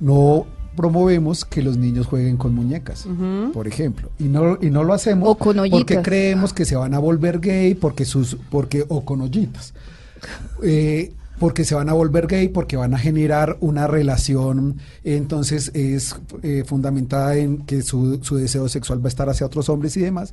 no 0.00 0.46
promovemos 0.76 1.44
que 1.44 1.62
los 1.62 1.76
niños 1.76 2.06
jueguen 2.06 2.36
con 2.36 2.54
muñecas, 2.54 3.06
por 3.52 3.66
ejemplo, 3.66 4.10
y 4.18 4.24
no 4.24 4.58
y 4.60 4.70
no 4.70 4.84
lo 4.84 4.92
hacemos 4.92 5.28
O 5.30 5.34
con 5.36 5.56
porque 5.70 6.02
creemos 6.02 6.52
que 6.52 6.66
se 6.66 6.76
van 6.76 6.92
a 6.92 6.98
volver 6.98 7.40
gay 7.40 7.74
porque 7.74 8.04
sus 8.04 8.36
porque 8.50 8.84
o 8.88 9.04
con 9.04 9.20
ollitas. 9.22 9.74
Eh, 10.62 11.12
porque 11.38 11.64
se 11.64 11.74
van 11.74 11.88
a 11.88 11.92
volver 11.92 12.26
gay, 12.26 12.48
porque 12.48 12.76
van 12.76 12.94
a 12.94 12.98
generar 12.98 13.56
una 13.60 13.86
relación, 13.86 14.78
entonces 15.04 15.70
es 15.74 16.16
eh, 16.42 16.64
fundamentada 16.66 17.36
en 17.36 17.58
que 17.58 17.82
su, 17.82 18.20
su 18.22 18.36
deseo 18.36 18.68
sexual 18.68 19.00
va 19.00 19.06
a 19.06 19.08
estar 19.08 19.28
hacia 19.28 19.46
otros 19.46 19.68
hombres 19.68 19.96
y 19.96 20.00
demás. 20.00 20.32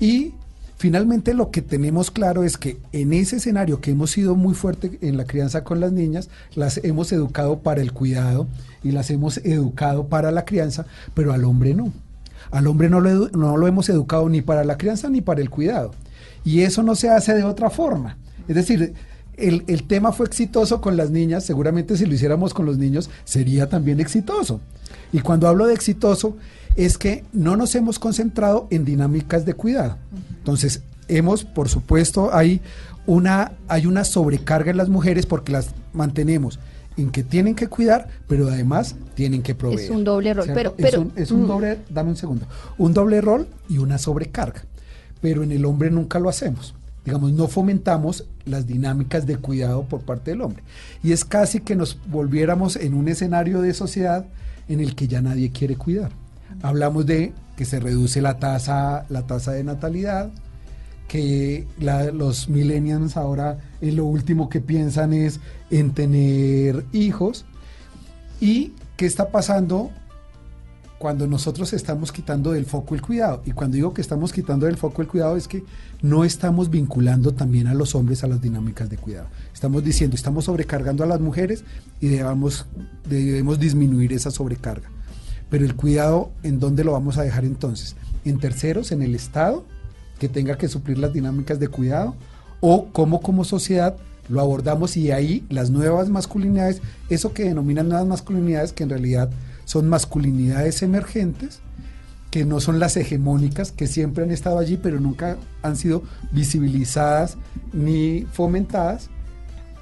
Y 0.00 0.34
finalmente 0.76 1.34
lo 1.34 1.50
que 1.50 1.62
tenemos 1.62 2.10
claro 2.10 2.42
es 2.42 2.56
que 2.56 2.78
en 2.92 3.12
ese 3.12 3.36
escenario 3.36 3.80
que 3.80 3.92
hemos 3.92 4.10
sido 4.10 4.34
muy 4.34 4.54
fuerte 4.54 4.98
en 5.02 5.16
la 5.16 5.24
crianza 5.24 5.62
con 5.62 5.78
las 5.78 5.92
niñas, 5.92 6.30
las 6.54 6.78
hemos 6.82 7.12
educado 7.12 7.60
para 7.60 7.80
el 7.80 7.92
cuidado 7.92 8.48
y 8.82 8.90
las 8.90 9.10
hemos 9.10 9.38
educado 9.38 10.06
para 10.08 10.30
la 10.30 10.44
crianza, 10.44 10.86
pero 11.14 11.32
al 11.32 11.44
hombre 11.44 11.74
no. 11.74 11.92
Al 12.50 12.66
hombre 12.66 12.90
no 12.90 13.00
lo, 13.00 13.28
no 13.28 13.56
lo 13.56 13.68
hemos 13.68 13.88
educado 13.88 14.28
ni 14.28 14.42
para 14.42 14.64
la 14.64 14.76
crianza 14.76 15.08
ni 15.08 15.20
para 15.20 15.40
el 15.40 15.50
cuidado. 15.50 15.92
Y 16.44 16.62
eso 16.62 16.82
no 16.82 16.96
se 16.96 17.10
hace 17.10 17.34
de 17.34 17.44
otra 17.44 17.70
forma. 17.70 18.16
Es 18.48 18.56
decir, 18.56 18.94
el, 19.40 19.64
el 19.66 19.84
tema 19.84 20.12
fue 20.12 20.26
exitoso 20.26 20.80
con 20.80 20.96
las 20.96 21.10
niñas, 21.10 21.44
seguramente 21.44 21.96
si 21.96 22.06
lo 22.06 22.14
hiciéramos 22.14 22.54
con 22.54 22.66
los 22.66 22.78
niños 22.78 23.10
sería 23.24 23.68
también 23.68 24.00
exitoso. 24.00 24.60
Y 25.12 25.20
cuando 25.20 25.48
hablo 25.48 25.66
de 25.66 25.74
exitoso 25.74 26.36
es 26.76 26.98
que 26.98 27.24
no 27.32 27.56
nos 27.56 27.74
hemos 27.74 27.98
concentrado 27.98 28.68
en 28.70 28.84
dinámicas 28.84 29.44
de 29.44 29.54
cuidado. 29.54 29.96
Entonces, 30.38 30.82
hemos, 31.08 31.44
por 31.44 31.68
supuesto, 31.68 32.32
hay 32.32 32.60
una, 33.06 33.52
hay 33.68 33.86
una 33.86 34.04
sobrecarga 34.04 34.70
en 34.70 34.76
las 34.76 34.88
mujeres 34.88 35.26
porque 35.26 35.52
las 35.52 35.70
mantenemos 35.92 36.58
en 36.96 37.10
que 37.10 37.22
tienen 37.22 37.54
que 37.54 37.66
cuidar, 37.68 38.08
pero 38.28 38.48
además 38.48 38.94
tienen 39.14 39.42
que 39.42 39.54
proveer. 39.54 39.80
Es 39.80 39.90
un 39.90 40.04
doble 40.04 40.34
rol, 40.34 40.44
¿cierto? 40.44 40.74
pero- 40.76 40.88
es 40.88 40.90
pero- 40.90 41.02
un, 41.02 41.12
es 41.16 41.30
un 41.30 41.44
mm. 41.44 41.46
doble, 41.46 41.78
dame 41.88 42.10
un 42.10 42.16
segundo, 42.16 42.46
un 42.78 42.92
doble 42.94 43.20
rol 43.20 43.48
y 43.68 43.78
una 43.78 43.98
sobrecarga. 43.98 44.64
Pero 45.20 45.42
en 45.42 45.52
el 45.52 45.64
hombre 45.64 45.90
nunca 45.90 46.18
lo 46.18 46.28
hacemos. 46.28 46.74
Digamos, 47.04 47.32
no 47.32 47.48
fomentamos 47.48 48.26
las 48.44 48.66
dinámicas 48.66 49.26
de 49.26 49.36
cuidado 49.36 49.84
por 49.84 50.02
parte 50.02 50.32
del 50.32 50.42
hombre. 50.42 50.62
Y 51.02 51.12
es 51.12 51.24
casi 51.24 51.60
que 51.60 51.76
nos 51.76 51.98
volviéramos 52.08 52.76
en 52.76 52.94
un 52.94 53.08
escenario 53.08 53.60
de 53.60 53.72
sociedad 53.74 54.26
en 54.68 54.80
el 54.80 54.94
que 54.94 55.08
ya 55.08 55.22
nadie 55.22 55.50
quiere 55.50 55.76
cuidar. 55.76 56.10
Hablamos 56.62 57.06
de 57.06 57.32
que 57.56 57.64
se 57.64 57.80
reduce 57.80 58.20
la 58.20 58.38
tasa, 58.38 59.06
la 59.08 59.26
tasa 59.26 59.52
de 59.52 59.64
natalidad, 59.64 60.30
que 61.08 61.66
los 61.78 62.48
millennials 62.48 63.16
ahora 63.16 63.58
en 63.80 63.96
lo 63.96 64.04
último 64.04 64.48
que 64.48 64.60
piensan 64.60 65.12
es 65.12 65.40
en 65.70 65.92
tener 65.92 66.84
hijos. 66.92 67.46
¿Y 68.40 68.74
qué 68.96 69.06
está 69.06 69.30
pasando 69.30 69.90
cuando 71.00 71.26
nosotros 71.26 71.72
estamos 71.72 72.12
quitando 72.12 72.52
del 72.52 72.66
foco 72.66 72.94
el 72.94 73.00
cuidado? 73.00 73.40
Y 73.46 73.52
cuando 73.52 73.76
digo 73.76 73.94
que 73.94 74.02
estamos 74.02 74.34
quitando 74.34 74.66
del 74.66 74.76
foco 74.76 75.00
el 75.00 75.08
cuidado 75.08 75.34
es 75.38 75.48
que 75.48 75.64
no 76.02 76.24
estamos 76.24 76.68
vinculando 76.68 77.32
también 77.32 77.68
a 77.68 77.74
los 77.74 77.94
hombres 77.94 78.22
a 78.22 78.26
las 78.26 78.42
dinámicas 78.42 78.90
de 78.90 78.98
cuidado. 78.98 79.26
Estamos 79.54 79.82
diciendo, 79.82 80.14
estamos 80.14 80.44
sobrecargando 80.44 81.02
a 81.02 81.06
las 81.06 81.18
mujeres 81.18 81.64
y 82.02 82.08
debemos, 82.08 82.66
debemos 83.08 83.58
disminuir 83.58 84.12
esa 84.12 84.30
sobrecarga. 84.30 84.90
Pero 85.48 85.64
el 85.64 85.74
cuidado, 85.74 86.32
¿en 86.42 86.60
dónde 86.60 86.84
lo 86.84 86.92
vamos 86.92 87.16
a 87.16 87.22
dejar 87.22 87.46
entonces? 87.46 87.96
¿En 88.26 88.38
terceros, 88.38 88.92
en 88.92 89.00
el 89.00 89.14
Estado, 89.14 89.64
que 90.18 90.28
tenga 90.28 90.58
que 90.58 90.68
suplir 90.68 90.98
las 90.98 91.14
dinámicas 91.14 91.58
de 91.58 91.68
cuidado? 91.68 92.14
¿O 92.60 92.88
cómo 92.92 93.22
como 93.22 93.44
sociedad 93.44 93.96
lo 94.28 94.42
abordamos 94.42 94.98
y 94.98 95.10
ahí 95.12 95.46
las 95.48 95.70
nuevas 95.70 96.10
masculinidades, 96.10 96.82
eso 97.08 97.32
que 97.32 97.44
denominan 97.44 97.88
nuevas 97.88 98.06
masculinidades, 98.06 98.74
que 98.74 98.82
en 98.82 98.90
realidad 98.90 99.30
son 99.70 99.88
masculinidades 99.88 100.82
emergentes, 100.82 101.60
que 102.32 102.44
no 102.44 102.58
son 102.58 102.80
las 102.80 102.96
hegemónicas, 102.96 103.70
que 103.70 103.86
siempre 103.86 104.24
han 104.24 104.32
estado 104.32 104.58
allí, 104.58 104.76
pero 104.76 104.98
nunca 104.98 105.36
han 105.62 105.76
sido 105.76 106.02
visibilizadas 106.32 107.36
ni 107.72 108.26
fomentadas, 108.32 109.10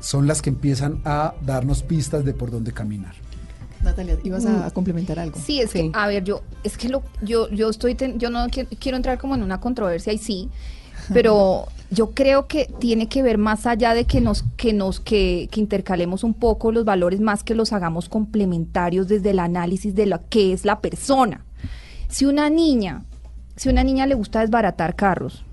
son 0.00 0.26
las 0.26 0.42
que 0.42 0.50
empiezan 0.50 1.00
a 1.07 1.33
darnos 1.40 1.83
pistas 1.83 2.26
de 2.26 2.35
por 2.35 2.50
dónde 2.50 2.73
caminar. 2.73 3.14
Natalia, 3.83 4.18
ibas 4.25 4.45
a 4.45 4.71
complementar 4.73 5.18
algo. 5.18 5.38
Sí, 5.42 5.61
es 5.62 5.71
Sí. 5.71 5.90
que, 5.90 5.99
a 5.99 6.07
ver, 6.07 6.23
yo, 6.23 6.42
es 6.64 6.76
que 6.76 6.90
lo, 6.90 7.02
yo, 7.23 7.49
yo 7.49 7.71
estoy, 7.71 7.95
ten- 7.95 8.18
yo 8.18 8.28
no 8.28 8.47
qui- 8.49 8.68
quiero 8.78 8.97
entrar 8.99 9.18
como 9.18 9.37
en 9.37 9.42
una 9.42 9.59
controversia 9.59 10.12
y 10.12 10.18
sí, 10.18 10.50
pero 11.14 11.66
yo 11.90 12.11
creo 12.11 12.47
que 12.47 12.66
tiene 12.78 13.09
que 13.09 13.23
ver 13.23 13.38
más 13.38 13.66
allá 13.66 13.95
de 13.95 14.04
que 14.04 14.21
nos, 14.21 14.45
que 14.57 14.73
nos, 14.73 15.00
que, 15.00 15.49
que 15.50 15.61
intercalemos 15.61 16.23
un 16.23 16.35
poco 16.35 16.71
los 16.71 16.85
valores, 16.85 17.21
más 17.21 17.42
que 17.42 17.54
los 17.54 17.73
hagamos 17.73 18.09
complementarios 18.09 19.09
desde 19.09 19.30
el 19.30 19.38
análisis 19.38 19.95
de 19.95 20.07
lo 20.07 20.21
que 20.28 20.52
es 20.52 20.64
la 20.64 20.80
persona. 20.80 21.45
Si 22.09 22.26
una 22.26 22.50
niña, 22.50 23.04
si 23.57 23.68
una 23.68 23.85
niña 23.85 24.07
le 24.07 24.14
gusta 24.14 24.40
desbaratar 24.40 24.97
carros, 24.97 25.45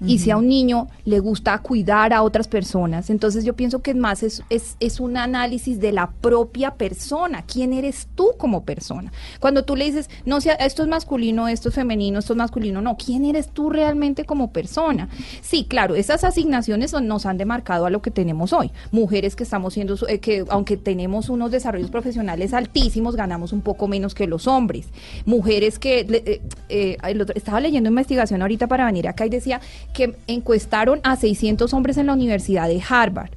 y 0.00 0.18
si 0.18 0.30
a 0.30 0.36
un 0.36 0.48
niño 0.48 0.88
le 1.04 1.18
gusta 1.18 1.58
cuidar 1.58 2.12
a 2.12 2.22
otras 2.22 2.48
personas, 2.48 3.10
entonces 3.10 3.44
yo 3.44 3.54
pienso 3.54 3.80
que 3.82 3.92
es 3.92 3.96
más 3.96 4.22
es, 4.22 4.42
es, 4.50 4.76
es 4.80 5.00
un 5.00 5.16
análisis 5.16 5.80
de 5.80 5.92
la 5.92 6.10
propia 6.10 6.72
persona, 6.72 7.44
quién 7.46 7.72
eres 7.72 8.08
tú 8.14 8.32
como 8.38 8.64
persona. 8.64 9.12
Cuando 9.40 9.64
tú 9.64 9.76
le 9.76 9.86
dices, 9.86 10.10
no, 10.24 10.40
sea, 10.40 10.54
esto 10.54 10.82
es 10.82 10.88
masculino, 10.88 11.48
esto 11.48 11.68
es 11.68 11.74
femenino, 11.74 12.18
esto 12.18 12.32
es 12.32 12.36
masculino, 12.36 12.80
no, 12.80 12.96
quién 12.96 13.24
eres 13.24 13.48
tú 13.48 13.70
realmente 13.70 14.24
como 14.24 14.52
persona. 14.52 15.08
Sí, 15.42 15.66
claro, 15.68 15.94
esas 15.94 16.24
asignaciones 16.24 16.92
nos 16.92 17.26
han 17.26 17.38
demarcado 17.38 17.86
a 17.86 17.90
lo 17.90 18.02
que 18.02 18.10
tenemos 18.10 18.52
hoy. 18.52 18.70
Mujeres 18.92 19.36
que 19.36 19.44
estamos 19.44 19.74
siendo, 19.74 19.96
eh, 20.08 20.20
que 20.20 20.44
aunque 20.48 20.76
tenemos 20.76 21.28
unos 21.28 21.50
desarrollos 21.50 21.90
profesionales 21.90 22.52
altísimos, 22.52 23.16
ganamos 23.16 23.52
un 23.52 23.60
poco 23.60 23.88
menos 23.88 24.14
que 24.14 24.26
los 24.26 24.46
hombres. 24.46 24.86
Mujeres 25.24 25.78
que, 25.78 26.00
eh, 26.00 26.40
eh, 26.68 26.96
estaba 27.34 27.60
leyendo 27.60 27.88
investigación 27.88 28.42
ahorita 28.42 28.66
para 28.66 28.86
venir 28.86 29.08
acá 29.08 29.26
y 29.26 29.30
decía 29.30 29.60
que 29.94 30.16
encuestaron 30.26 31.00
a 31.04 31.16
600 31.16 31.72
hombres 31.72 31.96
en 31.96 32.06
la 32.06 32.12
Universidad 32.12 32.68
de 32.68 32.82
Harvard 32.86 33.30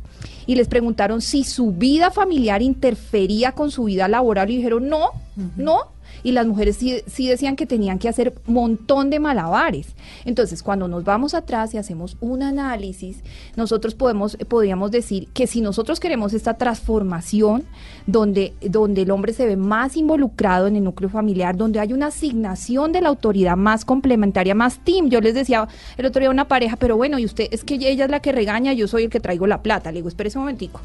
y 0.46 0.56
les 0.56 0.68
preguntaron 0.68 1.22
si 1.22 1.44
su 1.44 1.72
vida 1.72 2.12
familiar 2.12 2.62
interfería 2.62 3.54
con 3.54 3.72
su 3.72 3.86
vida 3.86 4.08
laboral 4.08 4.50
y 4.50 4.58
dijeron 4.58 4.90
no, 4.90 5.12
no. 5.56 5.96
Y 6.24 6.32
las 6.32 6.48
mujeres 6.48 6.78
sí, 6.78 7.02
sí 7.08 7.28
decían 7.28 7.56
que 7.56 7.66
tenían 7.66 8.00
que 8.00 8.10
hacer 8.10 8.34
montón 8.46 9.10
de 9.10 9.20
malabares. 9.20 9.96
Entonces, 10.26 10.64
cuando 10.64 10.88
nos 10.88 11.04
vamos 11.04 11.34
atrás 11.34 11.74
y 11.74 11.78
hacemos 11.78 12.18
un 12.20 12.44
análisis, 12.44 13.24
nosotros 13.56 13.96
podemos, 13.96 14.38
podríamos 14.48 14.92
decir 14.92 15.28
que 15.34 15.48
si 15.48 15.62
nosotros 15.62 16.00
queremos 16.00 16.34
esta 16.34 16.56
transformación, 16.56 17.64
donde, 18.06 18.54
donde 18.62 19.04
el 19.04 19.12
hombre 19.12 19.34
se 19.34 19.46
ve 19.46 19.58
más 19.58 19.98
involucrado 19.98 20.68
en 20.68 20.76
el 20.76 20.84
núcleo 20.84 21.10
familiar, 21.10 21.56
donde 21.58 21.80
hay 21.80 21.94
una 21.94 22.08
asignación 22.08 22.92
de 22.92 23.02
la 23.02 23.10
autoridad 23.10 23.58
más 23.58 23.86
complementaria, 23.86 24.56
más 24.56 24.80
team. 24.80 25.10
Yo 25.10 25.22
les 25.22 25.34
decía 25.34 25.68
el 25.98 26.06
otro 26.06 26.20
día 26.20 26.30
a 26.30 26.32
una 26.32 26.48
pareja, 26.48 26.76
pero 26.78 26.98
bueno, 26.98 27.20
y 27.20 27.26
usted 27.26 27.48
es 27.52 27.64
que 27.64 27.76
ella 27.76 28.06
es 28.06 28.12
la 28.12 28.22
que 28.22 28.32
regaña, 28.32 28.74
yo 28.74 28.88
soy 28.88 29.06
el 29.06 29.10
que 29.10 29.20
traigo 29.20 29.48
la 29.48 29.62
plata. 29.62 29.92
Le 29.92 30.00
digo, 30.00 30.10
espérese 30.10 30.38
un 30.38 30.46
momentico. 30.46 30.82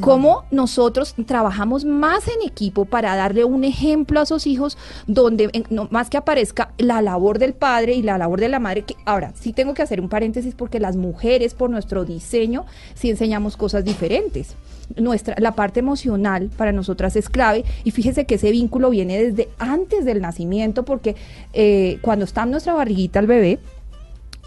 Cómo 0.00 0.44
nosotros 0.50 1.14
trabajamos 1.26 1.84
más 1.84 2.26
en 2.28 2.46
equipo 2.46 2.84
para 2.84 3.14
darle 3.14 3.44
un 3.44 3.64
ejemplo 3.64 4.20
a 4.20 4.24
esos 4.24 4.46
hijos 4.46 4.76
donde 5.06 5.64
no, 5.70 5.88
más 5.90 6.10
que 6.10 6.16
aparezca 6.16 6.72
la 6.78 7.00
labor 7.00 7.38
del 7.38 7.54
padre 7.54 7.94
y 7.94 8.02
la 8.02 8.18
labor 8.18 8.40
de 8.40 8.48
la 8.48 8.58
madre. 8.58 8.82
Que, 8.82 8.96
ahora, 9.04 9.32
sí 9.38 9.52
tengo 9.52 9.74
que 9.74 9.82
hacer 9.82 10.00
un 10.00 10.08
paréntesis 10.08 10.54
porque 10.54 10.80
las 10.80 10.96
mujeres 10.96 11.54
por 11.54 11.70
nuestro 11.70 12.04
diseño 12.04 12.66
sí 12.94 13.10
enseñamos 13.10 13.56
cosas 13.56 13.84
diferentes. 13.84 14.54
Nuestra, 14.96 15.34
la 15.38 15.52
parte 15.52 15.80
emocional 15.80 16.50
para 16.56 16.72
nosotras 16.72 17.14
es 17.14 17.28
clave 17.28 17.64
y 17.84 17.90
fíjese 17.90 18.24
que 18.24 18.36
ese 18.36 18.50
vínculo 18.50 18.90
viene 18.90 19.22
desde 19.22 19.48
antes 19.58 20.06
del 20.06 20.22
nacimiento 20.22 20.84
porque 20.84 21.14
eh, 21.52 21.98
cuando 22.00 22.24
está 22.24 22.44
en 22.44 22.52
nuestra 22.52 22.72
barriguita 22.72 23.20
el 23.20 23.26
bebé, 23.26 23.58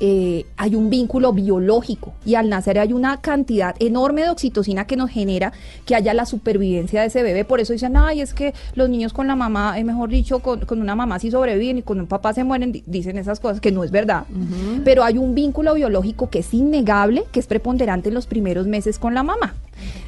eh, 0.04 0.46
hay 0.58 0.74
un 0.76 0.90
vínculo 0.90 1.32
biológico 1.32 2.14
y 2.26 2.34
al 2.36 2.50
nacer 2.50 2.80
hay 2.80 2.92
una 2.92 3.22
cantidad 3.22 3.76
enorme 3.80 4.24
de 4.24 4.30
oxitocina 4.32 4.86
que 4.88 4.98
nos 4.98 5.12
genera 5.12 5.54
que 5.86 5.94
haya 5.96 6.14
la 6.16 6.26
supervivencia 6.26 7.02
de 7.02 7.08
ese 7.08 7.22
bebé. 7.22 7.46
Por 7.46 7.60
eso 7.60 7.72
dicen, 7.74 7.96
ay, 7.96 8.20
es 8.20 8.34
que 8.34 8.54
los 8.74 8.90
niños 8.90 9.14
con 9.14 9.28
la 9.28 9.36
mamá, 9.36 9.78
eh, 9.80 9.84
mejor 9.84 10.10
dicho, 10.10 10.40
con, 10.40 10.62
con 10.66 10.82
una 10.82 10.96
mamá 10.96 11.20
sí 11.20 11.30
sobreviven 11.30 11.78
y 11.78 11.82
con 11.84 12.00
un 12.00 12.08
papá 12.08 12.34
se 12.34 12.44
mueren, 12.44 12.72
di- 12.72 12.84
dicen 12.88 13.18
esas 13.20 13.40
cosas 13.40 13.62
que 13.62 13.72
no 13.72 13.84
es 13.84 13.92
verdad. 13.92 14.26
Pero 14.84 15.04
hay 15.04 15.18
un 15.20 15.36
vínculo 15.36 15.76
biológico 15.76 16.30
que 16.32 16.40
es 16.40 16.52
innegable, 16.54 17.24
que 17.32 17.40
es 17.40 17.46
preponderante 17.48 18.10
en 18.10 18.16
los 18.16 18.26
primeros 18.26 18.66
meses 18.66 18.98
con 18.98 19.14
la 19.14 19.22
mamá. 19.24 19.54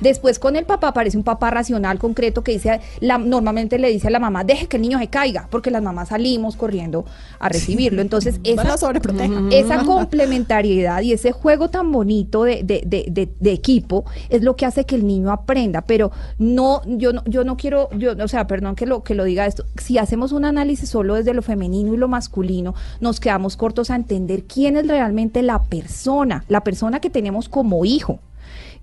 Después 0.03 0.37
con 0.37 0.55
el 0.55 0.65
papá 0.65 0.89
aparece 0.89 1.17
un 1.17 1.23
papá 1.23 1.49
racional, 1.49 1.97
concreto, 1.97 2.43
que 2.43 2.51
dice, 2.51 2.79
la, 2.99 3.17
normalmente 3.17 3.79
le 3.79 3.89
dice 3.89 4.07
a 4.07 4.11
la 4.11 4.19
mamá, 4.19 4.43
deje 4.43 4.67
que 4.67 4.75
el 4.77 4.81
niño 4.83 4.99
se 4.99 5.07
caiga, 5.07 5.47
porque 5.49 5.71
las 5.71 5.81
mamás 5.81 6.09
salimos 6.09 6.55
corriendo 6.55 7.05
a 7.39 7.49
recibirlo. 7.49 8.01
Entonces, 8.01 8.39
esa, 8.43 8.63
complementariedad 9.85 11.01
y 11.01 11.13
ese 11.13 11.31
juego 11.31 11.69
tan 11.69 11.91
bonito 11.91 12.43
de, 12.43 12.63
de- 12.63 12.83
de- 12.85 13.05
de- 13.09 13.29
de 13.39 13.51
equipo 13.51 14.05
es 14.29 14.43
lo 14.43 14.55
que 14.55 14.65
hace 14.65 14.85
que 14.85 14.95
el 14.95 15.07
niño 15.07 15.31
aprenda. 15.31 15.81
Pero 15.81 16.11
no, 16.37 16.81
yo 16.85 17.13
no, 17.13 17.23
yo 17.25 17.43
no 17.43 17.57
quiero, 17.57 17.89
yo, 17.97 18.11
o 18.21 18.27
sea, 18.27 18.45
perdón 18.47 18.75
que 18.75 18.85
lo, 18.85 19.03
que 19.03 19.15
lo 19.15 19.23
diga 19.23 19.45
esto, 19.45 19.63
si 19.77 19.97
hacemos 19.97 20.31
un 20.33 20.45
análisis 20.45 20.89
solo 20.89 21.15
desde 21.15 21.33
lo 21.33 21.41
femenino 21.41 21.93
y 21.93 21.97
lo 21.97 22.07
masculino, 22.07 22.75
nos 22.99 23.19
quedamos 23.19 23.55
cortos 23.57 23.89
a 23.89 23.95
entender 23.95 24.43
quién 24.43 24.75
es 24.77 24.87
realmente 24.87 25.41
la 25.43 25.63
persona, 25.63 26.43
la 26.49 26.61
persona 26.61 26.99
que 26.99 27.09
tenemos 27.09 27.47
como 27.49 27.85
hijo 27.85 28.19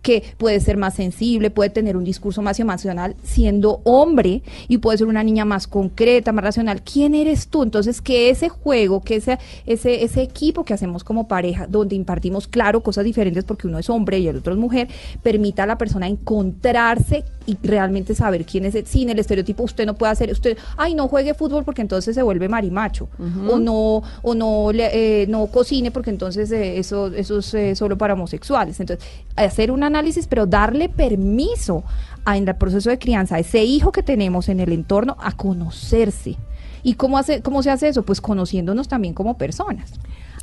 que 0.02 0.23
puede 0.38 0.61
ser 0.61 0.76
más 0.76 0.95
sensible, 0.95 1.50
puede 1.50 1.71
tener 1.71 1.97
un 1.97 2.04
discurso 2.04 2.42
más 2.42 2.59
emocional 2.61 3.14
siendo 3.23 3.80
hombre 3.85 4.42
y 4.69 4.78
puede 4.78 4.99
ser 4.99 5.07
una 5.07 5.23
niña 5.23 5.45
más 5.45 5.66
concreta, 5.66 6.33
más 6.33 6.45
racional. 6.45 6.83
¿Quién 6.83 7.14
eres 7.14 7.49
tú? 7.49 7.62
Entonces, 7.62 8.00
que 8.00 8.30
ese 8.30 8.49
juego, 8.49 9.02
que 9.02 9.16
ese, 9.16 9.38
ese, 9.66 10.02
ese 10.04 10.23
equipo 10.23 10.64
que 10.64 10.75
hacemos 10.75 11.04
como 11.04 11.28
pareja, 11.28 11.66
donde 11.66 11.95
impartimos, 11.97 12.49
claro, 12.49 12.83
cosas 12.83 13.04
diferentes 13.04 13.45
porque 13.45 13.66
uno 13.66 13.78
es 13.78 13.90
hombre 13.90 14.19
y 14.19 14.28
el 14.28 14.37
otro 14.37 14.52
es 14.54 14.59
mujer, 14.59 14.88
permita 15.23 15.64
a 15.64 15.66
la 15.66 15.76
persona 15.78 16.09
encontrarse 16.50 17.25
y 17.47 17.57
realmente 17.62 18.14
saber 18.14 18.45
quién 18.45 18.64
es, 18.64 18.76
sin 18.88 19.11
el 19.11 19.19
estereotipo, 19.19 19.62
usted 19.64 19.87
no 19.87 19.95
puede 19.95 20.12
hacer, 20.12 20.30
usted, 20.30 20.57
ay, 20.76 20.95
no 20.95 21.09
juegue 21.09 21.35
fútbol 21.35 21.64
porque 21.64 21.83
entonces 21.83 22.14
se 22.14 22.23
vuelve 22.23 22.49
marimacho, 22.49 23.09
o 23.49 23.59
no, 23.59 24.02
o 24.23 24.35
no, 24.35 24.73
le- 24.73 25.23
eh, 25.23 25.26
no 25.26 25.47
cocine 25.47 25.90
porque 25.90 26.11
entonces 26.11 26.50
eh, 26.52 26.78
eso, 26.78 27.09
eso 27.09 27.38
es 27.38 27.54
eh, 27.54 27.75
solo 27.75 27.97
para 27.99 28.14
homosexuales. 28.14 28.78
Entonces, 28.80 29.04
hacer 29.37 29.71
un 29.71 29.83
análisis, 29.91 30.27
pero 30.27 30.47
darle 30.47 30.89
permiso 30.89 31.85
a, 32.25 32.37
en 32.37 32.49
el 32.49 32.57
proceso 32.57 32.91
de 32.91 32.99
crianza 32.99 33.37
a 33.37 33.39
ese 33.41 33.65
hijo 33.65 33.93
que 33.93 34.03
tenemos 34.03 34.49
en 34.49 34.61
el 34.61 34.73
entorno 34.73 35.17
a 35.21 35.33
conocerse. 35.33 36.37
¿Y 36.83 36.95
cómo, 36.95 37.19
hace, 37.19 37.43
cómo 37.43 37.63
se 37.63 37.71
hace 37.71 37.89
eso? 37.89 38.03
Pues 38.05 38.21
conociéndonos 38.21 38.89
también 38.89 39.15
como 39.15 39.37
personas. 39.37 39.93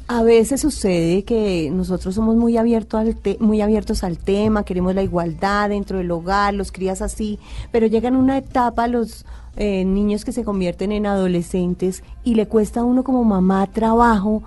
A 0.09 0.23
veces 0.23 0.61
sucede 0.61 1.23
que 1.23 1.69
nosotros 1.71 2.15
somos 2.15 2.35
muy, 2.37 2.55
abiertos 2.55 2.99
al 3.01 3.15
te- 3.15 3.37
muy 3.41 3.59
abiertos 3.59 4.03
al 4.03 4.17
tema, 4.17 4.63
queremos 4.63 4.95
la 4.95 5.03
igualdad 5.03 5.69
dentro 5.69 5.97
del 5.97 6.11
hogar, 6.11 6.53
los 6.53 6.71
crías 6.71 7.01
así, 7.01 7.39
pero 7.71 7.87
llegan 7.87 8.15
una 8.15 8.37
etapa 8.37 8.87
los 8.87 9.25
eh, 9.57 9.83
niños 9.83 10.23
que 10.23 10.31
se 10.31 10.45
convierten 10.45 10.91
en 10.93 11.07
adolescentes 11.07 12.03
y 12.23 12.35
le 12.35 12.47
cuesta 12.47 12.81
a 12.81 12.83
uno 12.85 13.03
como 13.03 13.23
mamá 13.25 13.67
trabajo 13.67 14.43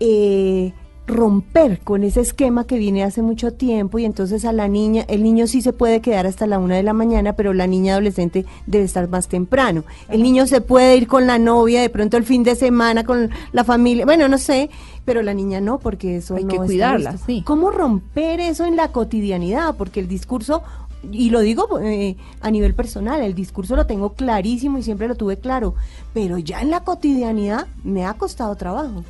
eh, 0.00 0.72
romper 1.10 1.80
con 1.80 2.04
ese 2.04 2.20
esquema 2.20 2.66
que 2.66 2.78
viene 2.78 3.04
hace 3.04 3.22
mucho 3.22 3.52
tiempo 3.52 3.98
y 3.98 4.04
entonces 4.04 4.44
a 4.44 4.52
la 4.52 4.68
niña, 4.68 5.04
el 5.08 5.22
niño 5.22 5.46
sí 5.46 5.60
se 5.62 5.72
puede 5.72 6.00
quedar 6.00 6.26
hasta 6.26 6.46
la 6.46 6.58
una 6.58 6.76
de 6.76 6.82
la 6.82 6.92
mañana, 6.92 7.34
pero 7.34 7.52
la 7.52 7.66
niña 7.66 7.92
adolescente 7.92 8.46
debe 8.66 8.84
estar 8.84 9.08
más 9.08 9.28
temprano. 9.28 9.84
El 10.08 10.22
niño 10.22 10.46
se 10.46 10.60
puede 10.60 10.96
ir 10.96 11.06
con 11.06 11.26
la 11.26 11.38
novia 11.38 11.82
de 11.82 11.90
pronto 11.90 12.16
el 12.16 12.24
fin 12.24 12.42
de 12.42 12.54
semana 12.54 13.04
con 13.04 13.30
la 13.52 13.64
familia, 13.64 14.04
bueno, 14.04 14.28
no 14.28 14.38
sé, 14.38 14.70
pero 15.04 15.22
la 15.22 15.34
niña 15.34 15.60
no, 15.60 15.78
porque 15.78 16.16
eso 16.16 16.36
Hay 16.36 16.44
no 16.44 16.50
que 16.50 16.56
cuidarla, 16.58 17.16
sí. 17.18 17.42
¿Cómo 17.44 17.70
romper 17.70 18.40
eso 18.40 18.64
en 18.64 18.76
la 18.76 18.92
cotidianidad? 18.92 19.74
Porque 19.76 20.00
el 20.00 20.08
discurso, 20.08 20.62
y 21.10 21.30
lo 21.30 21.40
digo 21.40 21.80
eh, 21.80 22.16
a 22.40 22.50
nivel 22.50 22.74
personal, 22.74 23.22
el 23.22 23.34
discurso 23.34 23.76
lo 23.76 23.86
tengo 23.86 24.14
clarísimo 24.14 24.78
y 24.78 24.82
siempre 24.82 25.08
lo 25.08 25.14
tuve 25.14 25.38
claro, 25.38 25.74
pero 26.14 26.38
ya 26.38 26.60
en 26.60 26.70
la 26.70 26.80
cotidianidad 26.80 27.66
me 27.84 28.06
ha 28.06 28.14
costado 28.14 28.54
trabajo. 28.56 29.04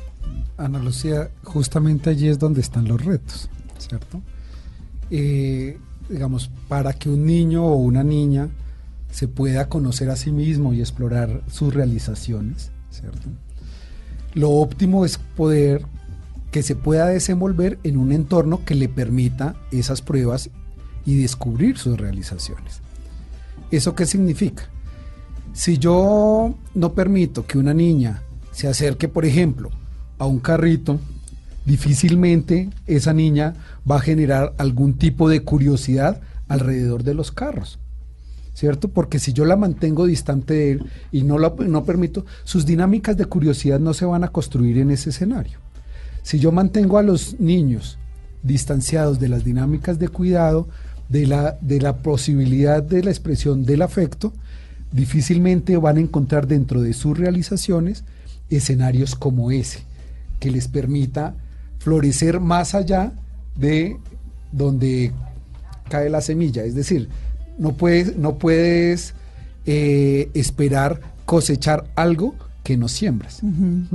Ana 0.61 0.79
Lucía, 0.79 1.31
justamente 1.43 2.09
allí 2.09 2.27
es 2.27 2.37
donde 2.37 2.61
están 2.61 2.87
los 2.87 3.03
retos, 3.03 3.49
¿cierto? 3.79 4.21
Eh, 5.09 5.77
digamos, 6.07 6.51
para 6.67 6.93
que 6.93 7.09
un 7.09 7.25
niño 7.25 7.65
o 7.65 7.75
una 7.75 8.03
niña 8.03 8.49
se 9.09 9.27
pueda 9.27 9.69
conocer 9.69 10.09
a 10.09 10.15
sí 10.15 10.31
mismo 10.31 10.73
y 10.73 10.79
explorar 10.79 11.41
sus 11.49 11.73
realizaciones, 11.73 12.71
¿cierto? 12.91 13.27
Lo 14.33 14.51
óptimo 14.51 15.03
es 15.03 15.17
poder 15.17 15.85
que 16.51 16.63
se 16.63 16.75
pueda 16.75 17.07
desenvolver 17.07 17.79
en 17.83 17.97
un 17.97 18.11
entorno 18.11 18.63
que 18.63 18.75
le 18.75 18.87
permita 18.87 19.55
esas 19.71 20.01
pruebas 20.01 20.49
y 21.05 21.17
descubrir 21.17 21.77
sus 21.77 21.97
realizaciones. 21.97 22.81
¿Eso 23.71 23.95
qué 23.95 24.05
significa? 24.05 24.63
Si 25.53 25.77
yo 25.77 26.55
no 26.75 26.93
permito 26.93 27.45
que 27.45 27.57
una 27.57 27.73
niña 27.73 28.21
se 28.51 28.67
acerque, 28.67 29.07
por 29.07 29.25
ejemplo, 29.25 29.71
a 30.21 30.27
un 30.27 30.39
carrito, 30.39 30.99
difícilmente 31.65 32.69
esa 32.85 33.11
niña 33.11 33.55
va 33.89 33.95
a 33.95 34.01
generar 34.01 34.53
algún 34.59 34.93
tipo 34.93 35.27
de 35.27 35.41
curiosidad 35.41 36.21
alrededor 36.47 37.03
de 37.03 37.15
los 37.15 37.31
carros. 37.31 37.79
¿Cierto? 38.53 38.89
Porque 38.89 39.17
si 39.17 39.33
yo 39.33 39.45
la 39.45 39.55
mantengo 39.55 40.05
distante 40.05 40.53
de 40.53 40.71
él 40.73 40.85
y 41.11 41.23
no, 41.23 41.39
la, 41.39 41.51
no 41.65 41.85
permito, 41.85 42.23
sus 42.43 42.67
dinámicas 42.67 43.17
de 43.17 43.25
curiosidad 43.25 43.79
no 43.79 43.95
se 43.95 44.05
van 44.05 44.23
a 44.23 44.27
construir 44.27 44.77
en 44.77 44.91
ese 44.91 45.09
escenario. 45.09 45.57
Si 46.21 46.37
yo 46.37 46.51
mantengo 46.51 46.99
a 46.99 47.03
los 47.03 47.39
niños 47.39 47.97
distanciados 48.43 49.19
de 49.19 49.27
las 49.27 49.43
dinámicas 49.43 49.97
de 49.97 50.07
cuidado, 50.07 50.67
de 51.09 51.25
la, 51.25 51.57
de 51.61 51.81
la 51.81 51.97
posibilidad 51.97 52.83
de 52.83 53.01
la 53.01 53.09
expresión 53.09 53.65
del 53.65 53.81
afecto, 53.81 54.33
difícilmente 54.91 55.77
van 55.77 55.97
a 55.97 56.01
encontrar 56.01 56.45
dentro 56.45 56.79
de 56.79 56.93
sus 56.93 57.17
realizaciones 57.17 58.03
escenarios 58.51 59.15
como 59.15 59.49
ese, 59.49 59.83
que 60.41 60.51
les 60.51 60.67
permita 60.67 61.35
florecer 61.79 62.41
más 62.41 62.75
allá 62.75 63.13
de 63.55 63.97
donde 64.51 65.13
cae 65.87 66.09
la 66.09 66.19
semilla. 66.19 66.65
Es 66.65 66.75
decir, 66.75 67.07
no 67.57 67.73
puedes, 67.73 68.17
no 68.17 68.37
puedes 68.37 69.13
eh, 69.65 70.29
esperar 70.33 70.99
cosechar 71.25 71.85
algo 71.95 72.35
que 72.63 72.77
no 72.77 72.87
siembras. 72.87 73.39
¿Mm? 73.41 73.85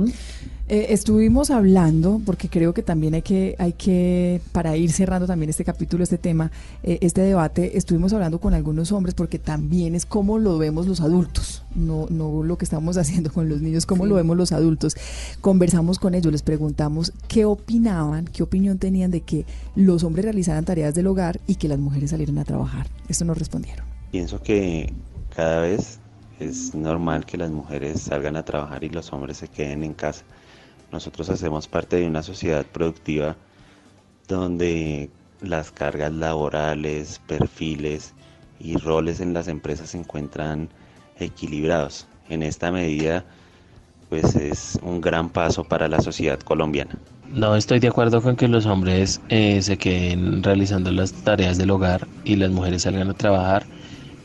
Eh, 0.69 0.87
estuvimos 0.89 1.49
hablando, 1.49 2.21
porque 2.25 2.49
creo 2.49 2.73
que 2.73 2.83
también 2.83 3.13
hay 3.13 3.21
que, 3.21 3.55
hay 3.57 3.71
que, 3.71 4.41
para 4.51 4.75
ir 4.75 4.91
cerrando 4.91 5.25
también 5.25 5.49
este 5.49 5.63
capítulo, 5.63 6.03
este 6.03 6.17
tema, 6.17 6.51
eh, 6.83 6.97
este 6.99 7.21
debate, 7.21 7.77
estuvimos 7.77 8.11
hablando 8.11 8.39
con 8.41 8.53
algunos 8.53 8.91
hombres, 8.91 9.15
porque 9.15 9.39
también 9.39 9.95
es 9.95 10.05
cómo 10.05 10.39
lo 10.39 10.57
vemos 10.57 10.85
los 10.85 10.99
adultos, 10.99 11.63
no, 11.73 12.07
no 12.09 12.43
lo 12.43 12.57
que 12.57 12.65
estamos 12.65 12.97
haciendo 12.97 13.31
con 13.31 13.47
los 13.47 13.61
niños, 13.61 13.85
cómo 13.85 14.03
Sí. 14.03 14.09
lo 14.09 14.15
vemos 14.15 14.35
los 14.35 14.51
adultos. 14.51 14.97
Conversamos 15.39 15.99
con 15.99 16.13
ellos, 16.15 16.33
les 16.33 16.41
preguntamos 16.41 17.13
qué 17.29 17.45
opinaban, 17.45 18.25
qué 18.25 18.43
opinión 18.43 18.77
tenían 18.77 19.09
de 19.11 19.21
que 19.21 19.45
los 19.75 20.03
hombres 20.03 20.25
realizaran 20.25 20.65
tareas 20.65 20.93
del 20.93 21.07
hogar 21.07 21.39
y 21.47 21.55
que 21.55 21.69
las 21.69 21.79
mujeres 21.79 22.09
salieran 22.09 22.39
a 22.39 22.43
trabajar. 22.43 22.87
Esto 23.07 23.23
nos 23.23 23.37
respondieron. 23.37 23.85
Pienso 24.11 24.41
que 24.41 24.91
cada 25.33 25.61
vez 25.61 25.99
es 26.39 26.75
normal 26.75 27.25
que 27.25 27.37
las 27.37 27.51
mujeres 27.51 28.01
salgan 28.01 28.35
a 28.35 28.45
trabajar 28.45 28.83
y 28.83 28.89
los 28.89 29.11
hombres 29.11 29.37
se 29.37 29.47
queden 29.47 29.83
en 29.83 29.93
casa. 29.93 30.23
Nosotros 30.91 31.29
hacemos 31.29 31.67
parte 31.67 31.97
de 31.97 32.07
una 32.07 32.23
sociedad 32.23 32.65
productiva 32.65 33.35
donde 34.27 35.09
las 35.41 35.71
cargas 35.71 36.11
laborales, 36.11 37.21
perfiles 37.27 38.13
y 38.59 38.77
roles 38.77 39.19
en 39.19 39.33
las 39.33 39.47
empresas 39.47 39.89
se 39.89 39.99
encuentran 39.99 40.69
equilibrados. 41.19 42.07
En 42.29 42.43
esta 42.43 42.71
medida, 42.71 43.25
pues 44.09 44.35
es 44.35 44.79
un 44.81 45.01
gran 45.01 45.29
paso 45.29 45.63
para 45.63 45.87
la 45.87 46.01
sociedad 46.01 46.39
colombiana. 46.39 46.97
No 47.29 47.55
estoy 47.55 47.79
de 47.79 47.89
acuerdo 47.89 48.21
con 48.21 48.35
que 48.35 48.47
los 48.47 48.65
hombres 48.65 49.21
eh, 49.29 49.61
se 49.61 49.77
queden 49.77 50.43
realizando 50.43 50.91
las 50.91 51.11
tareas 51.11 51.57
del 51.57 51.71
hogar 51.71 52.07
y 52.23 52.37
las 52.37 52.51
mujeres 52.51 52.83
salgan 52.83 53.09
a 53.09 53.13
trabajar, 53.13 53.65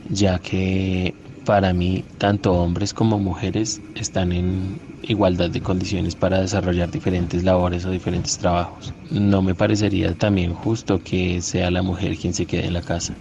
ya 0.09 0.39
que 0.39 1.15
para 1.45 1.73
mí 1.73 2.05
tanto 2.19 2.53
hombres 2.53 2.95
como 2.95 3.19
mujeres 3.19 3.81
están 3.95 4.33
en 4.33 4.79
igualdad 5.03 5.51
de 5.51 5.61
condiciones 5.61 6.15
para 6.15 6.41
desarrollar 6.41 6.91
diferentes 6.91 7.43
labores 7.45 7.85
o 7.85 7.91
diferentes 7.91 8.39
trabajos. 8.39 8.93
No 9.11 9.43
me 9.43 9.55
parecería 9.55 10.15
también 10.15 10.55
justo 10.55 11.01
que 11.03 11.41
sea 11.41 11.71
la 11.71 11.83
mujer 11.83 12.17
quien 12.17 12.35
se 12.35 12.47
quede 12.47 12.67
en 12.67 12.75
la 12.75 12.83
casa. 12.83 13.15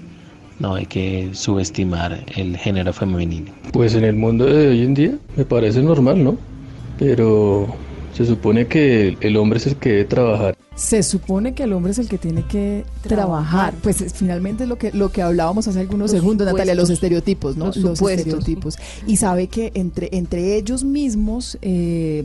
No 0.60 0.76
hay 0.76 0.86
que 0.86 1.30
subestimar 1.34 2.24
el 2.36 2.56
género 2.58 2.94
femenino. 2.94 3.52
Pues 3.74 3.96
en 3.96 4.04
el 4.04 4.16
mundo 4.16 4.46
de 4.46 4.68
hoy 4.68 4.82
en 4.84 4.94
día 4.94 5.18
me 5.36 5.44
parece 5.44 5.82
normal, 5.82 6.24
¿no? 6.24 6.38
Pero 7.00 7.68
se 8.14 8.26
supone 8.26 8.68
que 8.68 9.18
el 9.22 9.38
hombre 9.38 9.58
es 9.58 9.68
el 9.68 9.76
que 9.78 9.90
debe 9.90 10.06
trabajar. 10.06 10.56
Se 10.82 11.04
supone 11.04 11.54
que 11.54 11.64
el 11.64 11.74
hombre 11.74 11.92
es 11.92 12.00
el 12.00 12.08
que 12.10 12.18
tiene 12.18 12.44
que 12.48 12.86
trabajar. 13.04 13.72
Trabajar. 13.72 13.74
Pues 13.84 14.02
es- 14.02 14.14
finalmente 14.14 14.64
es 14.64 14.70
lo 14.70 14.78
que, 14.80 14.92
lo 14.92 15.12
que 15.12 15.22
hablábamos 15.22 15.68
hace 15.68 15.80
algunos 15.80 16.12
Los 16.12 16.20
segundos, 16.20 16.48
Natalia, 16.48 16.74
los 16.74 16.90
estereotipos, 16.90 17.56
¿no? 17.56 17.66
Los 17.68 18.02
estereotipos. 18.02 18.78
Y 19.06 19.18
sabe 19.18 19.48
que 19.48 19.72
entre, 19.76 20.10
entre 20.12 20.58
ellos 20.58 20.84
mismos, 20.84 21.60
eh, 21.62 22.24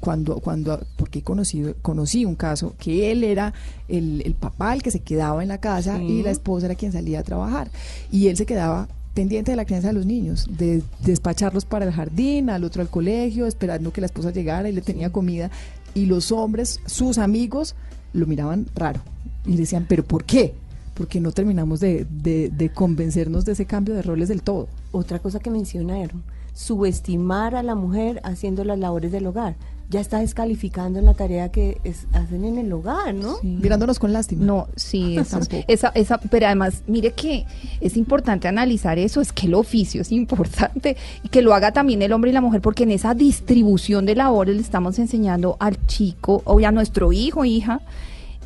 cuando, 0.00 0.36
cuando, 0.36 0.80
porque 0.96 1.20
conocí, 1.22 1.62
conocí 1.82 2.24
un 2.24 2.34
caso, 2.34 2.74
que 2.78 3.10
él 3.12 3.24
era 3.24 3.52
el, 3.88 4.22
el 4.24 4.34
papá 4.34 4.72
el 4.72 4.82
que 4.82 4.90
se 4.90 5.00
quedaba 5.00 5.42
en 5.42 5.48
la 5.48 5.58
casa 5.58 5.98
Sí. 5.98 6.04
y 6.04 6.22
la 6.22 6.30
esposa 6.30 6.64
era 6.66 6.74
quien 6.76 6.92
salía 6.92 7.20
a 7.20 7.22
trabajar. 7.22 7.70
Y 8.10 8.28
él 8.28 8.36
se 8.38 8.46
quedaba 8.46 8.88
pendiente 9.12 9.50
de 9.52 9.56
la 9.56 9.66
crianza 9.66 9.88
de 9.88 9.94
los 9.94 10.06
niños, 10.06 10.46
de 10.56 10.82
despacharlos 11.04 11.66
para 11.66 11.84
el 11.84 11.92
jardín, 11.92 12.48
al 12.48 12.64
otro 12.64 12.80
al 12.80 12.88
colegio, 12.88 13.46
esperando 13.46 13.92
que 13.92 14.00
la 14.00 14.06
esposa 14.06 14.30
llegara 14.30 14.68
y 14.68 14.72
le 14.72 14.80
tenía 14.80 15.10
comida. 15.10 15.50
Y 15.94 16.06
los 16.06 16.32
hombres, 16.32 16.80
sus 16.86 17.18
amigos, 17.18 17.74
lo 18.12 18.26
miraban 18.26 18.66
raro 18.74 19.00
y 19.46 19.56
decían, 19.56 19.86
¿pero 19.88 20.04
por 20.04 20.24
qué? 20.24 20.54
Porque 20.94 21.20
no 21.20 21.30
terminamos 21.32 21.80
de, 21.80 22.06
de- 22.10 22.48
de 22.48 22.68
convencernos 22.70 23.44
de 23.44 23.52
ese 23.52 23.66
cambio 23.66 23.94
de 23.94 24.02
roles 24.02 24.28
del 24.28 24.42
todo. 24.42 24.68
Otra 24.92 25.18
cosa 25.20 25.38
que 25.38 25.50
mencionaron, 25.50 26.22
subestimar 26.54 27.54
a 27.54 27.62
la 27.62 27.74
mujer 27.74 28.20
haciendo 28.24 28.64
las 28.64 28.78
labores 28.78 29.12
del 29.12 29.26
hogar. 29.26 29.54
Ya 29.90 30.00
está 30.00 30.18
descalificando 30.18 30.98
en 30.98 31.06
la 31.06 31.14
tarea 31.14 31.50
que 31.50 31.80
es- 31.82 32.06
hacen 32.12 32.44
en 32.44 32.58
el 32.58 32.70
hogar, 32.72 33.14
¿no? 33.14 33.36
Mirándonos 33.42 33.98
con 33.98 34.12
lástima. 34.12 34.44
No, 34.44 34.68
sí, 34.76 35.16
esa, 35.68 35.88
esa, 35.94 36.18
pero 36.18 36.46
además, 36.46 36.82
mire 36.86 37.12
que 37.12 37.46
es 37.80 37.96
importante 37.96 38.48
analizar 38.48 38.98
eso, 38.98 39.20
es 39.22 39.32
que 39.32 39.46
el 39.46 39.54
oficio 39.54 40.02
es 40.02 40.12
importante 40.12 40.96
y 41.22 41.28
que 41.28 41.40
lo 41.40 41.54
haga 41.54 41.72
también 41.72 42.02
el 42.02 42.12
hombre 42.12 42.30
y 42.30 42.34
la 42.34 42.42
mujer, 42.42 42.60
porque 42.60 42.82
en 42.82 42.90
esa 42.90 43.14
distribución 43.14 44.04
de 44.04 44.14
labores 44.14 44.56
le 44.56 44.62
estamos 44.62 44.98
enseñando 44.98 45.56
al 45.58 45.78
chico 45.86 46.42
o 46.44 46.58
a 46.58 46.70
nuestro 46.70 47.12
hijo, 47.12 47.46
hija, 47.46 47.80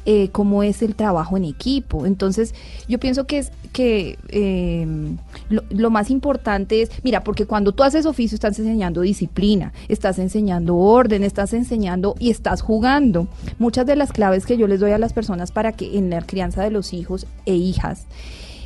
eh, 0.05 0.29
cómo 0.33 0.63
es 0.63 0.83
el 0.83 0.95
trabajo 0.95 1.37
en 1.37 1.45
equipo. 1.45 2.07
Entonces, 2.07 2.55
yo 2.89 2.99
pienso 2.99 3.27
que 3.27 3.39
es 3.39 3.53
que 3.73 4.19
eh, 4.29 4.87
lo, 5.49 5.63
lo 5.71 5.91
más 5.91 6.11
importante 6.11 6.83
es, 6.83 6.91
mira, 7.03 7.25
porque 7.25 7.47
cuando 7.47 7.73
tú 7.73 7.83
haces 7.83 8.05
oficio 8.05 8.35
estás 8.35 8.59
enseñando 8.59 9.01
disciplina, 9.01 9.73
estás 9.89 10.19
enseñando 10.19 10.77
orden, 10.77 11.23
estás 11.23 11.53
enseñando 11.53 12.15
y 12.19 12.31
estás 12.31 12.63
jugando. 12.63 13.29
Muchas 13.59 13.87
de 13.87 13.97
las 13.97 14.13
claves 14.13 14.45
que 14.45 14.57
yo 14.57 14.67
les 14.67 14.81
doy 14.81 14.91
a 14.91 14.99
las 14.99 15.13
personas 15.13 15.53
para 15.53 15.73
que 15.73 15.97
en 15.97 16.11
la 16.11 16.21
crianza 16.21 16.63
de 16.63 16.71
los 16.71 16.93
hijos 16.93 17.27
e 17.47 17.55
hijas 17.55 18.07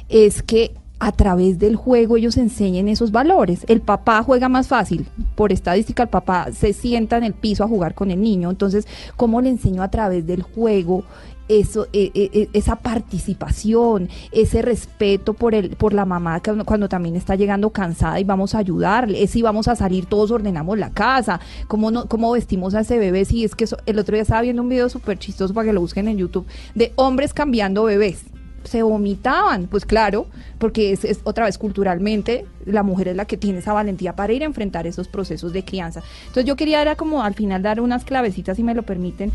es 0.08 0.42
que 0.42 0.74
a 0.98 1.12
través 1.12 1.58
del 1.58 1.76
juego 1.76 2.16
ellos 2.16 2.36
enseñen 2.36 2.88
esos 2.88 3.12
valores. 3.12 3.64
El 3.68 3.80
papá 3.80 4.22
juega 4.22 4.48
más 4.48 4.68
fácil. 4.68 5.06
Por 5.34 5.52
estadística, 5.52 6.02
el 6.04 6.08
papá 6.08 6.48
se 6.52 6.72
sienta 6.72 7.18
en 7.18 7.24
el 7.24 7.34
piso 7.34 7.64
a 7.64 7.68
jugar 7.68 7.94
con 7.94 8.10
el 8.10 8.20
niño. 8.22 8.50
Entonces, 8.50 8.86
¿cómo 9.16 9.40
le 9.40 9.50
enseño 9.50 9.82
a 9.82 9.90
través 9.90 10.26
del 10.26 10.42
juego 10.42 11.04
eso, 11.48 11.86
e- 11.92 12.10
e- 12.14 12.30
e- 12.32 12.48
esa 12.54 12.74
participación, 12.74 14.08
ese 14.32 14.62
respeto 14.62 15.32
por 15.34 15.54
el, 15.54 15.76
por 15.76 15.92
la 15.92 16.04
mamá 16.04 16.40
que 16.40 16.52
cuando 16.64 16.88
también 16.88 17.14
está 17.14 17.36
llegando 17.36 17.70
cansada 17.70 18.18
y 18.18 18.24
vamos 18.24 18.54
a 18.54 18.58
ayudarle, 18.58 19.24
si 19.28 19.42
vamos 19.42 19.68
a 19.68 19.76
salir 19.76 20.06
todos 20.06 20.30
ordenamos 20.32 20.76
la 20.78 20.90
casa, 20.90 21.38
cómo 21.68 21.92
no, 21.92 22.06
cómo 22.06 22.32
vestimos 22.32 22.74
a 22.74 22.80
ese 22.80 22.98
bebé, 22.98 23.24
si 23.24 23.44
es 23.44 23.54
que 23.54 23.64
eso- 23.64 23.76
el 23.86 23.98
otro 23.98 24.14
día 24.14 24.22
estaba 24.22 24.42
viendo 24.42 24.62
un 24.62 24.68
video 24.68 24.88
súper 24.88 25.18
chistoso 25.18 25.54
para 25.54 25.66
que 25.68 25.72
lo 25.72 25.80
busquen 25.80 26.08
en 26.08 26.18
YouTube 26.18 26.46
de 26.74 26.92
hombres 26.96 27.32
cambiando 27.32 27.84
bebés 27.84 28.24
se 28.66 28.82
vomitaban, 28.82 29.66
pues 29.66 29.84
claro, 29.84 30.26
porque 30.58 30.92
es, 30.92 31.20
otra 31.24 31.46
vez 31.46 31.58
culturalmente 31.58 32.46
la 32.64 32.82
mujer 32.82 33.08
es 33.08 33.16
la 33.16 33.24
que 33.24 33.36
tiene 33.36 33.60
esa 33.60 33.72
valentía 33.72 34.14
para 34.14 34.32
ir 34.32 34.42
a 34.42 34.46
enfrentar 34.46 34.86
esos 34.86 35.08
procesos 35.08 35.52
de 35.52 35.64
crianza. 35.64 36.02
Entonces 36.22 36.44
yo 36.44 36.56
quería 36.56 36.82
era 36.82 36.96
como 36.96 37.22
al 37.22 37.34
final 37.34 37.62
dar 37.62 37.80
unas 37.80 38.04
clavecitas, 38.04 38.56
si 38.56 38.62
me 38.62 38.74
lo 38.74 38.82
permiten, 38.82 39.32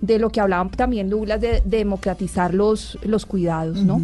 de 0.00 0.18
lo 0.18 0.30
que 0.30 0.40
hablaban 0.40 0.70
también 0.70 1.10
Douglas 1.10 1.40
de, 1.40 1.62
democratizar 1.64 2.54
los, 2.54 2.98
los 3.02 3.26
cuidados, 3.26 3.82
¿no? 3.82 4.00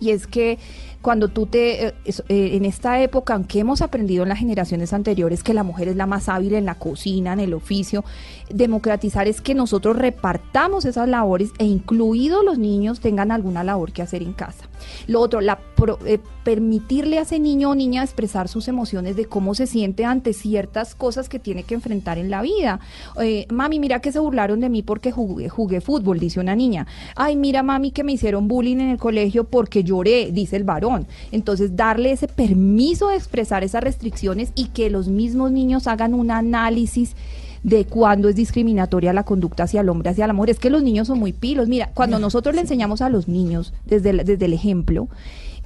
Y 0.00 0.10
es 0.10 0.26
que 0.26 0.58
cuando 1.02 1.28
tú 1.28 1.46
te, 1.46 1.88
eh, 1.88 1.94
eh, 2.06 2.50
en 2.54 2.64
esta 2.64 3.00
época, 3.02 3.34
aunque 3.34 3.60
hemos 3.60 3.82
aprendido 3.82 4.22
en 4.22 4.30
las 4.30 4.38
generaciones 4.38 4.92
anteriores 4.94 5.42
que 5.42 5.52
la 5.52 5.62
mujer 5.62 5.88
es 5.88 5.96
la 5.96 6.06
más 6.06 6.30
hábil 6.30 6.54
en 6.54 6.64
la 6.64 6.76
cocina, 6.76 7.34
en 7.34 7.40
el 7.40 7.52
oficio, 7.52 8.04
democratizar 8.48 9.28
es 9.28 9.42
que 9.42 9.54
nosotros 9.54 9.96
repartamos 9.96 10.86
esas 10.86 11.08
labores 11.08 11.50
e 11.58 11.64
incluidos 11.66 12.42
los 12.42 12.58
niños 12.58 13.00
tengan 13.00 13.32
alguna 13.32 13.62
labor 13.64 13.92
que 13.92 14.00
hacer 14.00 14.22
en 14.22 14.32
casa. 14.32 14.64
Lo 15.06 15.20
otro, 15.20 15.42
la 15.42 15.58
pro- 15.84 15.98
eh, 16.06 16.18
permitirle 16.44 17.18
a 17.18 17.22
ese 17.22 17.38
niño 17.38 17.70
o 17.70 17.74
niña 17.74 18.02
expresar 18.02 18.48
sus 18.48 18.68
emociones 18.68 19.16
de 19.16 19.26
cómo 19.26 19.54
se 19.54 19.66
siente 19.66 20.06
ante 20.06 20.32
ciertas 20.32 20.94
cosas 20.94 21.28
que 21.28 21.38
tiene 21.38 21.62
que 21.62 21.74
enfrentar 21.74 22.16
en 22.16 22.30
la 22.30 22.40
vida. 22.40 22.80
Eh, 23.20 23.46
mami, 23.52 23.78
mira 23.78 24.00
que 24.00 24.10
se 24.10 24.18
burlaron 24.18 24.60
de 24.60 24.70
mí 24.70 24.82
porque 24.82 25.12
jugué, 25.12 25.50
jugué 25.50 25.82
fútbol, 25.82 26.18
dice 26.18 26.40
una 26.40 26.56
niña. 26.56 26.86
Ay, 27.16 27.36
mira, 27.36 27.62
mami, 27.62 27.90
que 27.90 28.02
me 28.02 28.12
hicieron 28.12 28.48
bullying 28.48 28.78
en 28.78 28.88
el 28.88 28.98
colegio 28.98 29.44
porque 29.44 29.84
lloré, 29.84 30.30
dice 30.32 30.56
el 30.56 30.64
varón. 30.64 31.06
Entonces, 31.32 31.76
darle 31.76 32.12
ese 32.12 32.28
permiso 32.28 33.08
de 33.08 33.16
expresar 33.16 33.62
esas 33.62 33.84
restricciones 33.84 34.52
y 34.54 34.68
que 34.68 34.88
los 34.88 35.08
mismos 35.08 35.52
niños 35.52 35.86
hagan 35.86 36.14
un 36.14 36.30
análisis 36.30 37.14
de 37.62 37.86
cuándo 37.86 38.28
es 38.28 38.36
discriminatoria 38.36 39.14
la 39.14 39.22
conducta 39.24 39.62
hacia 39.62 39.80
el 39.80 39.88
hombre, 39.88 40.10
hacia 40.10 40.26
la 40.26 40.34
mujer. 40.34 40.50
Es 40.50 40.58
que 40.58 40.68
los 40.68 40.82
niños 40.82 41.06
son 41.06 41.18
muy 41.18 41.32
pilos. 41.32 41.66
Mira, 41.66 41.90
cuando 41.94 42.18
nosotros 42.18 42.54
le 42.54 42.60
enseñamos 42.60 43.00
a 43.00 43.08
los 43.08 43.26
niños 43.26 43.72
desde 43.86 44.10
el, 44.10 44.18
desde 44.18 44.44
el 44.44 44.52
ejemplo, 44.52 45.08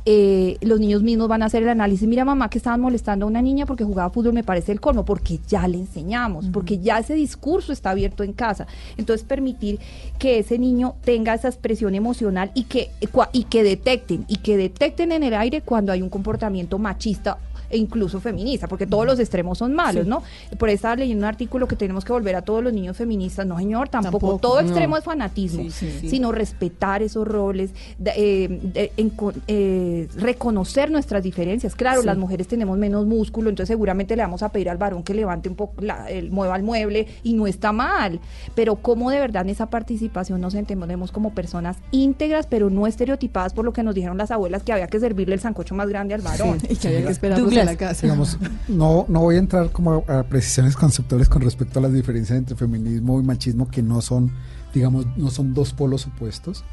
eh, 0.05 0.57
los 0.61 0.81
niños 0.81 1.03
mismos 1.03 1.29
van 1.29 1.43
a 1.43 1.47
hacer 1.47 1.63
el 1.63 1.69
análisis. 1.69 2.09
Mira, 2.09 2.25
mamá, 2.25 2.49
que 2.51 2.59
estaban 2.59 2.81
molestando 2.81 3.27
a 3.27 3.29
una 3.29 3.43
niña 3.43 3.67
porque 3.67 3.85
jugaba 3.85 4.11
fútbol, 4.11 4.33
me 4.33 4.45
parece 4.45 4.73
el 4.73 4.81
colmo, 4.81 5.05
porque 5.05 5.39
ya 5.49 5.67
le 5.69 5.79
enseñamos, 5.79 6.47
porque 6.53 6.79
ya 6.79 6.99
ese 6.99 7.15
discurso 7.15 7.73
está 7.73 7.91
abierto 7.91 8.23
en 8.23 8.33
casa. 8.33 8.67
Entonces, 8.97 9.27
permitir 9.27 9.79
que 10.19 10.39
ese 10.39 10.59
niño 10.59 10.95
tenga 11.05 11.35
esa 11.35 11.49
expresión 11.49 11.95
emocional 11.95 12.51
y 12.55 12.65
que, 12.65 12.91
y 13.33 13.45
que 13.45 13.63
detecten, 13.63 14.25
y 14.29 14.37
que 14.37 14.57
detecten 14.57 15.13
en 15.13 15.23
el 15.23 15.35
aire 15.35 15.63
cuando 15.63 15.93
hay 15.93 16.03
un 16.03 16.11
comportamiento 16.11 16.79
machista 16.79 17.39
e 17.71 17.77
incluso 17.79 18.21
feminista, 18.21 18.67
porque 18.69 18.87
todos 18.87 19.07
los 19.07 19.19
extremos 19.19 19.59
son 19.59 19.75
malos, 19.75 20.07
¿no? 20.07 20.23
Por 20.59 20.69
ahí 20.69 20.75
estaba 20.75 20.97
leyendo 20.97 21.23
un 21.25 21.29
artículo 21.29 21.69
que 21.69 21.77
tenemos 21.77 22.05
que 22.05 22.13
volver 22.13 22.35
a 22.37 22.43
todos 22.43 22.63
los 22.63 22.73
niños 22.73 22.97
feministas. 22.97 23.47
No, 23.47 23.59
señor, 23.59 23.89
tampoco. 23.89 24.19
Tampoco, 24.19 24.39
Todo 24.39 24.63
no. 24.63 24.69
extremo 24.69 24.97
es 24.97 25.05
fanatismo, 25.05 25.63
Sí, 25.65 25.71
sí, 25.71 25.91
sí. 26.01 26.09
sino 26.11 26.33
respetar 26.33 27.03
esos 27.03 27.27
roles, 27.27 27.71
de- 27.99 28.13
eh, 28.17 28.49
de- 28.63 28.93
en 28.97 29.11
co- 29.11 29.33
eh, 29.47 30.09
reconocer 30.17 30.91
nuestras 30.91 31.23
diferencias. 31.23 31.75
Claro, 31.75 32.01
Sí. 32.03 32.07
las 32.07 32.17
mujeres 32.19 32.49
tenemos 32.49 32.79
menos 32.79 33.07
músculo, 33.07 33.51
entonces 33.51 33.69
seguramente 33.69 34.17
le 34.17 34.23
vamos 34.23 34.43
a 34.43 34.49
pedir 34.51 34.71
al 34.71 34.79
varón 34.79 35.03
que 35.03 35.15
levante 35.15 35.49
un 35.49 35.55
poco, 35.55 35.83
la, 35.83 36.09
el, 36.11 36.31
mueva 36.31 36.57
el 36.57 36.63
mueble 36.63 37.07
y 37.23 37.35
no 37.35 37.47
está 37.47 37.73
mal. 37.73 38.21
Pero 38.55 38.77
cómo 38.77 39.11
de 39.11 39.19
verdad 39.21 39.43
en 39.43 39.51
esa 39.51 39.67
participación 39.67 40.41
nos 40.41 40.55
entendemos 40.55 41.13
como 41.13 41.33
personas 41.35 41.77
íntegras, 41.91 42.47
pero 42.47 42.71
no 42.71 42.87
estereotipadas 42.87 43.53
por 43.53 43.65
lo 43.65 43.73
que 43.73 43.83
nos 43.83 43.95
dijeron 43.95 44.19
las 44.19 44.31
abuelas 44.31 44.63
que 44.63 44.73
había 44.73 44.87
que 44.87 45.01
servirle 45.01 45.35
el 45.35 45.41
sancocho 45.41 45.75
más 45.75 45.89
grande 45.89 46.15
al 46.15 46.23
varón. 46.23 46.59
y 46.69 46.77
que 46.77 46.89
había 46.89 47.05
que 47.05 47.13
esperarlos 47.13 47.49
La 47.65 47.77
casa. 47.77 48.03
Digamos, 48.03 48.39
no, 48.69 49.05
no 49.09 49.21
voy 49.21 49.37
a 49.37 49.39
entrar 49.39 49.71
como 49.73 50.05
a 50.09 50.23
precisiones 50.25 50.77
conceptuales 50.77 51.29
con 51.29 51.43
respecto 51.43 51.79
a 51.79 51.83
las 51.83 51.93
diferencias 51.93 52.39
entre 52.39 52.57
feminismo 52.57 53.21
y 53.21 53.23
machismo 53.23 53.69
que 53.71 53.83
no 53.83 54.01
son, 54.01 54.33
digamos, 54.75 55.07
no 55.17 55.31
son 55.31 55.55
dos 55.55 55.73
polos 55.73 56.07
opuestos, 56.07 56.65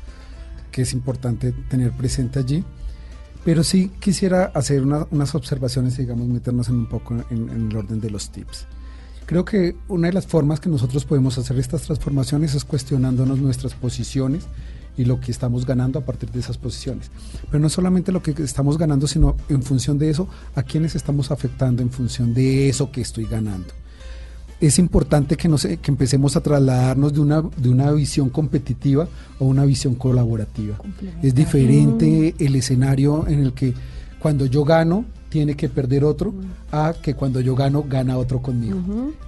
que 0.72 0.82
es 0.84 0.94
importante 0.94 1.52
tener 1.70 1.92
presente 1.92 2.40
allí. 2.40 2.64
Pero 3.44 3.64
sí 3.64 3.92
quisiera 4.00 4.46
hacer 4.56 4.82
una- 4.82 5.06
unas 5.12 5.36
observaciones 5.36 5.98
y, 6.00 6.02
digamos, 6.02 6.28
meternos 6.28 6.68
en 6.70 6.76
un 6.76 6.90
poco 6.90 7.14
en, 7.30 7.50
en 7.50 7.70
el 7.72 7.78
orden 7.78 8.02
de 8.02 8.10
los 8.10 8.32
tips. 8.32 8.66
Creo 9.28 9.46
que 9.46 9.76
una 9.88 10.08
de 10.08 10.14
las 10.14 10.28
formas 10.28 10.60
que 10.60 10.70
nosotros 10.70 11.06
podemos 11.06 11.38
hacer 11.38 11.58
estas 11.60 11.84
transformaciones 11.84 12.54
es 12.56 12.64
cuestionándonos 12.66 13.40
nuestras 13.40 13.74
posiciones 13.74 14.46
y 14.98 15.06
lo 15.06 15.20
que 15.20 15.32
estamos 15.32 15.66
ganando 15.66 16.00
a 16.00 16.06
partir 16.06 16.32
de 16.32 16.40
esas 16.40 16.58
posiciones. 16.58 17.12
Pero 17.50 17.60
no 17.60 17.70
solamente 17.70 18.12
lo 18.12 18.22
que 18.22 18.32
estamos 18.44 18.78
ganando, 18.78 19.08
sino 19.08 19.36
en 19.50 19.64
función 19.64 19.98
de 19.98 20.10
eso, 20.10 20.28
a 20.56 20.64
quiénes 20.64 20.96
estamos 20.96 21.32
afectando 21.32 21.82
en 21.82 21.92
función 21.92 22.34
de 22.34 22.70
eso 22.70 22.92
que 22.92 23.02
estoy 23.02 23.26
ganando. 23.26 23.68
Es 24.62 24.80
importante 24.80 25.36
que, 25.36 25.50
nos, 25.50 25.64
que 25.64 25.92
empecemos 25.92 26.36
a 26.38 26.42
trasladarnos 26.42 27.14
de 27.14 27.20
una, 27.20 27.42
de 27.42 27.70
una 27.70 27.92
visión 27.92 28.30
competitiva 28.30 29.08
a 29.40 29.44
una 29.44 29.66
visión 29.66 29.96
colaborativa. 29.96 30.78
Es 31.22 31.36
diferente 31.36 32.36
el 32.40 32.56
escenario 32.56 33.28
en 33.28 33.40
el 33.40 33.54
que 33.54 33.74
cuando 34.20 34.46
yo 34.46 34.64
gano 34.64 35.06
tiene 35.36 35.56
que 35.58 35.68
perder 35.68 36.06
otro 36.06 36.34
a 36.72 36.94
que 37.02 37.14
cuando 37.14 37.42
yo 37.42 37.56
gano 37.58 37.84
gana 37.86 38.18
otro 38.18 38.42
conmigo. 38.42 38.78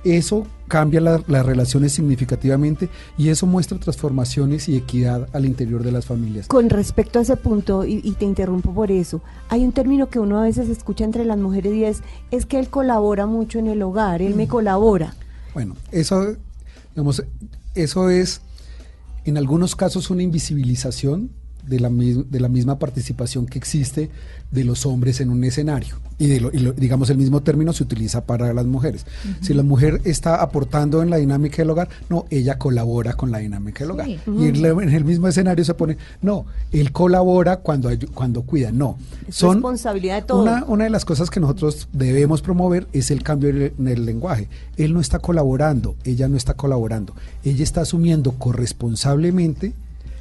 Eso 0.06 0.48
cambia 0.70 1.02
la- 1.02 1.22
las 1.28 1.46
relaciones 1.46 1.92
significativamente 1.92 2.88
y 3.18 3.28
eso 3.28 3.46
muestra 3.46 3.78
transformaciones 3.78 4.70
y 4.70 4.78
equidad 4.78 5.28
al 5.34 5.46
interior 5.46 5.84
de 5.84 5.92
las 5.92 6.06
familias. 6.06 6.48
Con 6.48 6.70
respecto 6.70 7.20
a 7.20 7.24
ese 7.24 7.36
punto, 7.36 7.84
y, 7.84 8.00
y 8.06 8.14
te 8.14 8.24
interrumpo 8.24 8.74
por 8.74 8.90
eso, 8.90 9.22
hay 9.50 9.66
un 9.66 9.74
término 9.74 10.08
que 10.10 10.20
uno 10.20 10.40
a 10.40 10.44
veces 10.44 10.70
escucha 10.70 11.04
entre 11.04 11.26
las 11.26 11.38
mujeres 11.38 11.74
y 11.74 11.84
es, 11.84 12.02
es 12.32 12.46
que 12.46 12.58
él 12.58 12.70
colabora 12.70 13.26
mucho 13.26 13.60
en 13.60 13.68
el 13.68 13.82
hogar, 13.82 14.22
él 14.22 14.34
me 14.34 14.48
colabora. 14.48 15.14
Bueno, 15.54 15.76
eso, 15.92 16.36
digamos, 16.96 17.22
eso 17.76 18.10
es 18.10 18.40
en 19.26 19.38
algunos 19.38 19.76
casos 19.76 20.10
una 20.10 20.24
invisibilización 20.24 21.32
de 21.68 21.80
la, 21.80 21.90
de 21.90 22.40
la 22.40 22.50
misma 22.50 22.80
participación 22.80 23.46
que 23.46 23.58
existe 23.58 24.10
de 24.52 24.64
los 24.64 24.86
hombres 24.86 25.20
en 25.22 25.30
un 25.30 25.44
escenario. 25.44 25.96
Y, 26.20 26.28
de 26.28 26.40
lo- 26.42 26.52
y 26.52 26.60
lo- 26.60 26.72
digamos, 26.74 27.10
el 27.10 27.18
mismo 27.18 27.42
término 27.44 27.74
se 27.74 27.84
utiliza 27.84 28.26
para 28.26 28.52
las 28.54 28.66
mujeres. 28.66 29.06
Si 29.42 29.54
la 29.54 29.62
mujer 29.62 30.02
está 30.06 30.42
aportando 30.42 31.04
en 31.04 31.10
la 31.10 31.18
dinámica 31.18 31.58
del 31.58 31.70
hogar, 31.70 31.90
no, 32.10 32.26
ella 32.32 32.58
colabora 32.58 33.14
con 33.14 33.30
la 33.30 33.38
dinámica 33.40 33.84
del 33.84 33.92
hogar. 33.92 34.08
Sí. 34.08 34.20
Y 34.40 34.46
en, 34.46 34.62
la- 34.62 34.70
en 34.70 34.90
el 34.90 35.04
mismo 35.06 35.28
escenario 35.28 35.64
se 35.66 35.74
pone, 35.74 35.98
no, 36.22 36.46
él 36.72 36.92
colabora 36.92 37.58
cuando, 37.58 37.90
cuando 38.14 38.42
cuida. 38.44 38.72
No, 38.72 38.98
Es 39.28 39.42
responsabilidad 39.42 40.16
de 40.16 40.22
todo. 40.28 40.42
una, 40.42 40.64
una 40.66 40.86
de 40.86 40.90
las 40.90 41.06
cosas 41.06 41.30
que 41.30 41.40
nosotros 41.40 41.88
debemos 41.94 42.42
promover 42.42 42.88
es 42.94 43.12
el 43.12 43.22
cambio 43.24 43.50
en 43.50 43.88
el 43.88 44.06
lenguaje. 44.06 44.48
Él 44.78 44.94
no 44.94 45.02
está 45.02 45.20
colaborando, 45.20 45.96
ella 46.06 46.28
no 46.30 46.38
está 46.38 46.54
colaborando. 46.56 47.14
Ella 47.44 47.64
está 47.64 47.82
asumiendo 47.82 48.32
corresponsablemente 48.32 49.74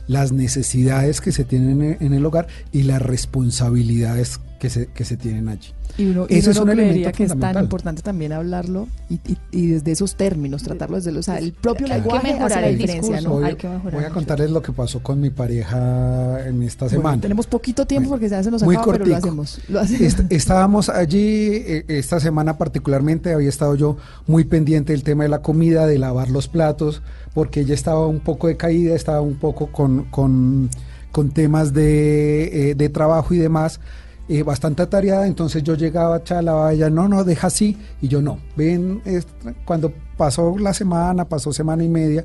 las 0.06 0.32
necesidades 0.32 1.20
que 1.20 1.32
se 1.32 1.44
tienen 1.44 1.96
en, 2.00 2.12
el 2.12 2.24
hogar 2.24 2.48
y 2.72 2.82
las 2.82 3.02
responsabilidades 3.02 4.40
que 4.58 4.70
se, 4.70 4.86
que 4.86 5.04
se 5.04 5.16
tienen 5.16 5.48
allí. 5.48 5.68
Y 5.98 6.06
uno, 6.06 6.26
y 6.28 6.34
Ese 6.36 6.50
uno 6.50 6.58
es 6.58 6.58
un 6.64 6.70
elemento 6.70 7.10
que 7.12 7.24
es 7.24 7.38
tan 7.38 7.58
importante 7.62 8.02
también 8.02 8.32
hablarlo 8.32 8.86
y, 9.08 9.14
y- 9.14 9.38
y 9.50 9.66
desde 9.68 9.92
esos 9.92 10.14
términos, 10.16 10.62
tratarlo 10.62 10.96
desde 10.96 11.10
los, 11.12 11.20
o 11.28 11.32
sea, 11.32 11.38
el 11.38 11.52
propio 11.54 11.86
Hay 11.86 11.92
que 11.92 11.98
lenguaje 11.98 12.26
mejorar 12.32 12.52
hace 12.52 12.60
la 12.60 12.68
el 12.68 12.78
diferencia. 12.78 13.20
¿no? 13.22 13.30
Voy, 13.30 13.44
hay 13.44 13.54
que 13.56 13.68
mejorar 13.68 13.92
voy 13.94 14.00
a 14.04 14.08
mucho. 14.08 14.14
contarles 14.14 14.50
lo 14.50 14.60
que 14.62 14.72
pasó 14.72 15.02
con 15.02 15.20
mi 15.20 15.30
pareja 15.30 16.46
en 16.46 16.62
esta 16.62 16.84
Bueno, 16.86 16.98
semana. 16.98 17.22
tenemos 17.22 17.46
poquito 17.46 17.86
tiempo 17.86 18.10
porque 18.10 18.28
ya 18.28 18.42
se 18.42 18.50
nos 18.50 18.62
Muy 18.62 18.74
acaba, 18.76 18.92
pero 18.92 19.04
lo 19.06 19.10
cortico. 19.12 19.28
hacemos. 19.28 19.60
Lo 19.68 19.80
hacemos. 19.80 20.00
Est- 20.02 20.20
estábamos 20.32 20.88
allí, 20.88 21.48
eh, 21.52 21.84
esta 21.88 22.20
semana 22.20 22.58
particularmente, 22.58 23.32
había 23.32 23.48
estado 23.48 23.74
yo 23.74 23.96
muy 24.26 24.44
pendiente 24.44 24.92
del 24.92 25.02
tema 25.02 25.22
de 25.22 25.28
la 25.30 25.40
comida, 25.42 25.86
de 25.86 25.98
lavar 25.98 26.28
los 26.30 26.48
platos, 26.48 27.00
porque 27.32 27.60
ella 27.60 27.74
estaba 27.74 28.06
un 28.06 28.20
poco 28.20 28.48
decaída, 28.48 28.94
estaba 28.94 29.20
un 29.20 29.36
poco 29.36 29.68
con, 29.72 30.04
con, 30.10 30.68
con 31.12 31.30
temas 31.30 31.72
de, 31.72 32.70
eh, 32.70 32.74
de 32.74 32.88
trabajo 32.90 33.32
y 33.34 33.38
demás, 33.38 33.80
eh, 34.28 34.42
bastante 34.42 34.82
atareada, 34.82 35.26
entonces 35.26 35.62
yo 35.62 35.74
llegaba, 35.74 36.22
chalaba, 36.24 36.72
ella, 36.72 36.90
no, 36.90 37.08
no, 37.08 37.22
deja 37.24 37.46
así, 37.46 37.76
y 38.02 38.08
yo 38.08 38.20
no, 38.22 38.38
ven, 38.56 39.00
es- 39.04 39.26
cuando 39.64 39.92
pasó 40.16 40.56
la 40.58 40.72
semana, 40.74 41.26
pasó 41.28 41.52
semana 41.52 41.84
y 41.84 41.88
media, 41.88 42.24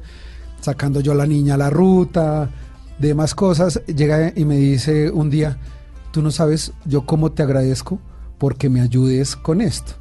sacando 0.62 1.00
yo 1.02 1.12
a 1.12 1.16
la 1.16 1.28
niña 1.28 1.56
a 1.56 1.58
la 1.58 1.70
ruta, 1.70 2.50
demás 3.00 3.36
cosas, 3.36 3.82
llega 3.86 4.32
y 4.36 4.46
me 4.46 4.58
dice 4.58 5.10
un 5.12 5.30
día, 5.30 5.58
tú 6.12 6.22
no 6.22 6.32
sabes 6.32 6.74
yo 6.86 7.06
cómo 7.06 7.32
te 7.32 7.44
agradezco 7.44 8.00
porque 8.38 8.70
me 8.70 8.82
ayudes 8.82 9.36
con 9.36 9.62
esto. 9.62 9.94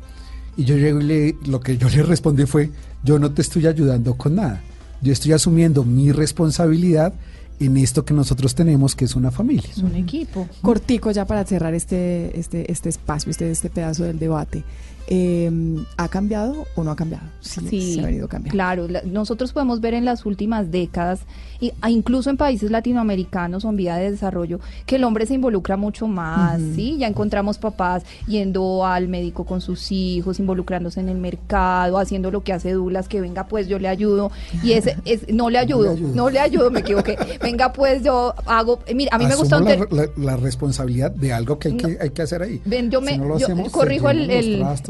Y 0.56 0.64
yo 0.64 0.76
llego 0.76 1.00
y 1.00 1.36
lo 1.46 1.60
que 1.60 1.76
yo 1.78 1.88
le 1.88 2.02
respondí 2.02 2.44
fue, 2.46 2.70
yo 3.04 3.18
no 3.18 3.32
te 3.32 3.42
estoy 3.42 3.66
ayudando 3.66 4.14
con 4.14 4.34
nada, 4.36 4.60
yo 5.00 5.12
estoy 5.12 5.32
asumiendo 5.32 5.84
mi 5.84 6.12
responsabilidad 6.12 7.14
en 7.60 7.76
esto 7.76 8.04
que 8.04 8.14
nosotros 8.14 8.54
tenemos, 8.54 8.96
que 8.96 9.04
es 9.04 9.14
una 9.14 9.30
familia. 9.30 9.68
Es 9.70 9.78
un 9.78 9.94
equipo. 9.94 10.48
Cortico 10.62 11.10
ya 11.10 11.26
para 11.26 11.44
cerrar 11.44 11.74
este, 11.74 12.38
este, 12.38 12.72
este 12.72 12.88
espacio, 12.88 13.30
este, 13.30 13.50
este 13.50 13.68
pedazo 13.68 14.04
del 14.04 14.18
debate. 14.18 14.64
Eh, 15.08 15.50
¿Ha 15.96 16.08
cambiado 16.08 16.66
o 16.76 16.84
no 16.84 16.90
ha 16.90 16.96
cambiado? 16.96 17.24
Sí, 17.40 17.60
Sí, 17.68 17.94
se 17.94 18.00
ha 18.00 18.06
venido 18.06 18.28
cambiando. 18.28 18.52
Claro, 18.52 18.88
la- 18.88 19.02
nosotros 19.02 19.52
podemos 19.52 19.80
ver 19.80 19.94
en 19.94 20.04
las 20.04 20.24
últimas 20.26 20.70
décadas, 20.70 21.20
y, 21.60 21.72
a- 21.80 21.90
incluso 21.90 22.30
en 22.30 22.36
países 22.36 22.70
latinoamericanos 22.70 23.64
o 23.64 23.70
en 23.70 23.76
vía 23.76 23.96
de 23.96 24.10
desarrollo, 24.10 24.60
que 24.86 24.96
el 24.96 25.04
hombre 25.04 25.26
se 25.26 25.34
involucra 25.34 25.76
mucho 25.76 26.06
más, 26.06 26.60
¿sí? 26.74 26.96
Ya 26.98 27.06
encontramos 27.06 27.58
papás 27.58 28.04
yendo 28.26 28.86
al 28.86 29.08
médico 29.08 29.44
con 29.44 29.60
sus 29.60 29.90
hijos, 29.92 30.38
involucrándose 30.38 31.00
en 31.00 31.08
el 31.08 31.18
mercado, 31.18 31.98
haciendo 31.98 32.30
lo 32.30 32.42
que 32.42 32.52
hace 32.52 32.72
Douglas, 32.72 33.08
que 33.08 33.20
venga 33.20 33.46
pues 33.46 33.66
yo 33.68 33.78
le 33.78 33.88
ayudo, 33.88 34.30
y 34.62 34.72
ese, 34.72 34.96
es, 35.04 35.28
no 35.32 35.50
le 35.50 35.58
ayudo, 35.58 35.92
ayudo. 35.92 36.14
no 36.14 36.30
le 36.30 36.38
ayudo, 36.38 36.70
me 36.70 36.80
equivoqué, 36.80 37.18
venga 37.42 37.72
pues 37.72 38.02
yo 38.02 38.34
hago, 38.46 38.80
eh, 38.86 38.94
mira, 38.94 39.14
a 39.14 39.18
mí 39.18 39.26
me 39.26 39.34
gusta 39.34 39.58
un 39.58 39.64
ter- 39.66 39.88
la, 39.92 40.02
la- 40.04 40.10
la 40.16 40.36
responsabilidad 40.36 41.10
de 41.10 41.32
algo 41.32 41.58
que 41.58 41.68
hay, 41.68 41.76
que 41.76 41.98
hay 42.00 42.10
que 42.10 42.22
hacer 42.22 42.42
ahí. 42.42 42.60
Ven, 42.64 42.90
yo 42.90 43.00
me 43.00 43.18
no 43.18 43.24
lo 43.26 43.38
yo 43.38 43.46
hacemos, 43.46 43.70
corrijo 43.70 44.08
el, 44.10 44.30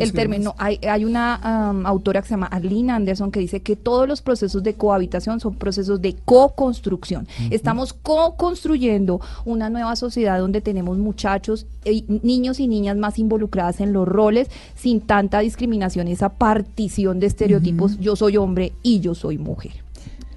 el 0.03 0.13
término. 0.13 0.55
Hay, 0.59 0.79
hay 0.89 1.05
una 1.05 1.37
am, 1.43 1.87
autora 1.87 2.23
que 2.23 2.29
se 2.29 2.35
llama 2.35 2.47
Arlene 2.47 2.93
Anderson 2.93 3.31
que 3.31 3.41
dice 3.41 3.61
que 3.61 3.77
todos 3.77 4.09
los 4.09 4.23
procesos 4.23 4.63
de 4.63 4.75
cohabitación 4.75 5.41
son 5.41 5.55
procesos 5.55 6.01
de 6.01 6.17
co-construcción. 6.25 7.27
Estamos 7.51 7.93
co-construyendo 7.93 9.21
una 9.45 9.71
nueva 9.71 9.97
sociedad 9.97 10.39
donde 10.39 10.61
tenemos 10.61 10.99
muchachos, 10.99 11.67
niños 12.09 12.61
y 12.61 12.67
niñas 12.67 12.97
más 12.97 13.19
involucradas 13.19 13.81
en 13.81 13.93
los 13.93 14.07
roles, 14.07 14.49
sin 14.75 15.01
tanta 15.01 15.41
discriminación 15.41 16.09
esa 16.09 16.31
partición 16.31 17.21
de 17.21 17.27
estereotipos. 17.27 17.99
Yo 17.99 18.17
soy 18.17 18.37
hombre 18.37 18.73
y 18.83 19.01
yo 19.01 19.15
soy 19.15 19.39
mujer. 19.39 19.73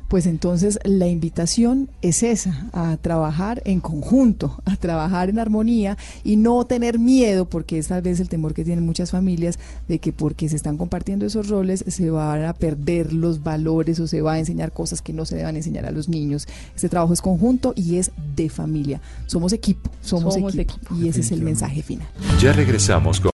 Pues 0.08 0.26
entonces 0.28 0.80
la 0.84 1.08
invitación 1.08 1.90
es 2.02 2.24
esa, 2.24 2.68
a 2.72 2.98
trabajar 2.98 3.62
en 3.66 3.80
conjunto, 3.80 4.62
a 4.66 4.76
trabajar 4.76 5.30
en 5.30 5.40
armonía 5.40 5.98
y 6.24 6.36
no 6.36 6.66
tener 6.66 7.00
miedo, 7.00 7.46
porque 7.46 7.78
es 7.80 7.88
tal 7.88 8.02
vez 8.02 8.20
el 8.20 8.30
temor 8.30 8.54
que 8.54 8.64
tienen 8.64 8.86
muchas 8.86 9.12
familias 9.12 9.58
de 9.88 10.00
que 10.00 10.14
porque 10.14 10.50
se 10.50 10.56
están 10.56 10.78
compartiendo 10.78 11.26
esos 11.26 11.50
roles 11.50 11.84
se 11.88 12.10
van 12.10 12.46
a 12.46 12.54
perder 12.54 13.14
los 13.14 13.44
valores 13.44 14.00
o 14.00 14.08
se 14.08 14.22
va 14.22 14.34
a 14.34 14.40
enseñar 14.40 14.72
cosas 14.72 15.02
que 15.02 15.14
no 15.14 15.26
se 15.26 15.36
deban 15.36 15.56
enseñar 15.56 15.86
a 15.86 15.92
los 15.92 16.10
niños. 16.10 16.48
Este 16.76 16.90
trabajo 16.90 17.14
es 17.14 17.22
conjunto 17.22 17.74
y 17.76 17.98
es 17.98 18.12
de 18.36 18.50
familia. 18.50 19.02
Somos 19.26 19.54
equipo, 19.54 19.90
somos, 20.02 20.34
Somos 20.34 20.56
equipo, 20.56 20.76
equipo. 20.76 20.96
y 20.96 21.08
ese 21.08 21.22
es 21.22 21.32
el 21.32 21.42
mensaje 21.42 21.82
final. 21.82 22.08
Ya 22.40 22.54
regresamos 22.54 23.20
con 23.20 23.32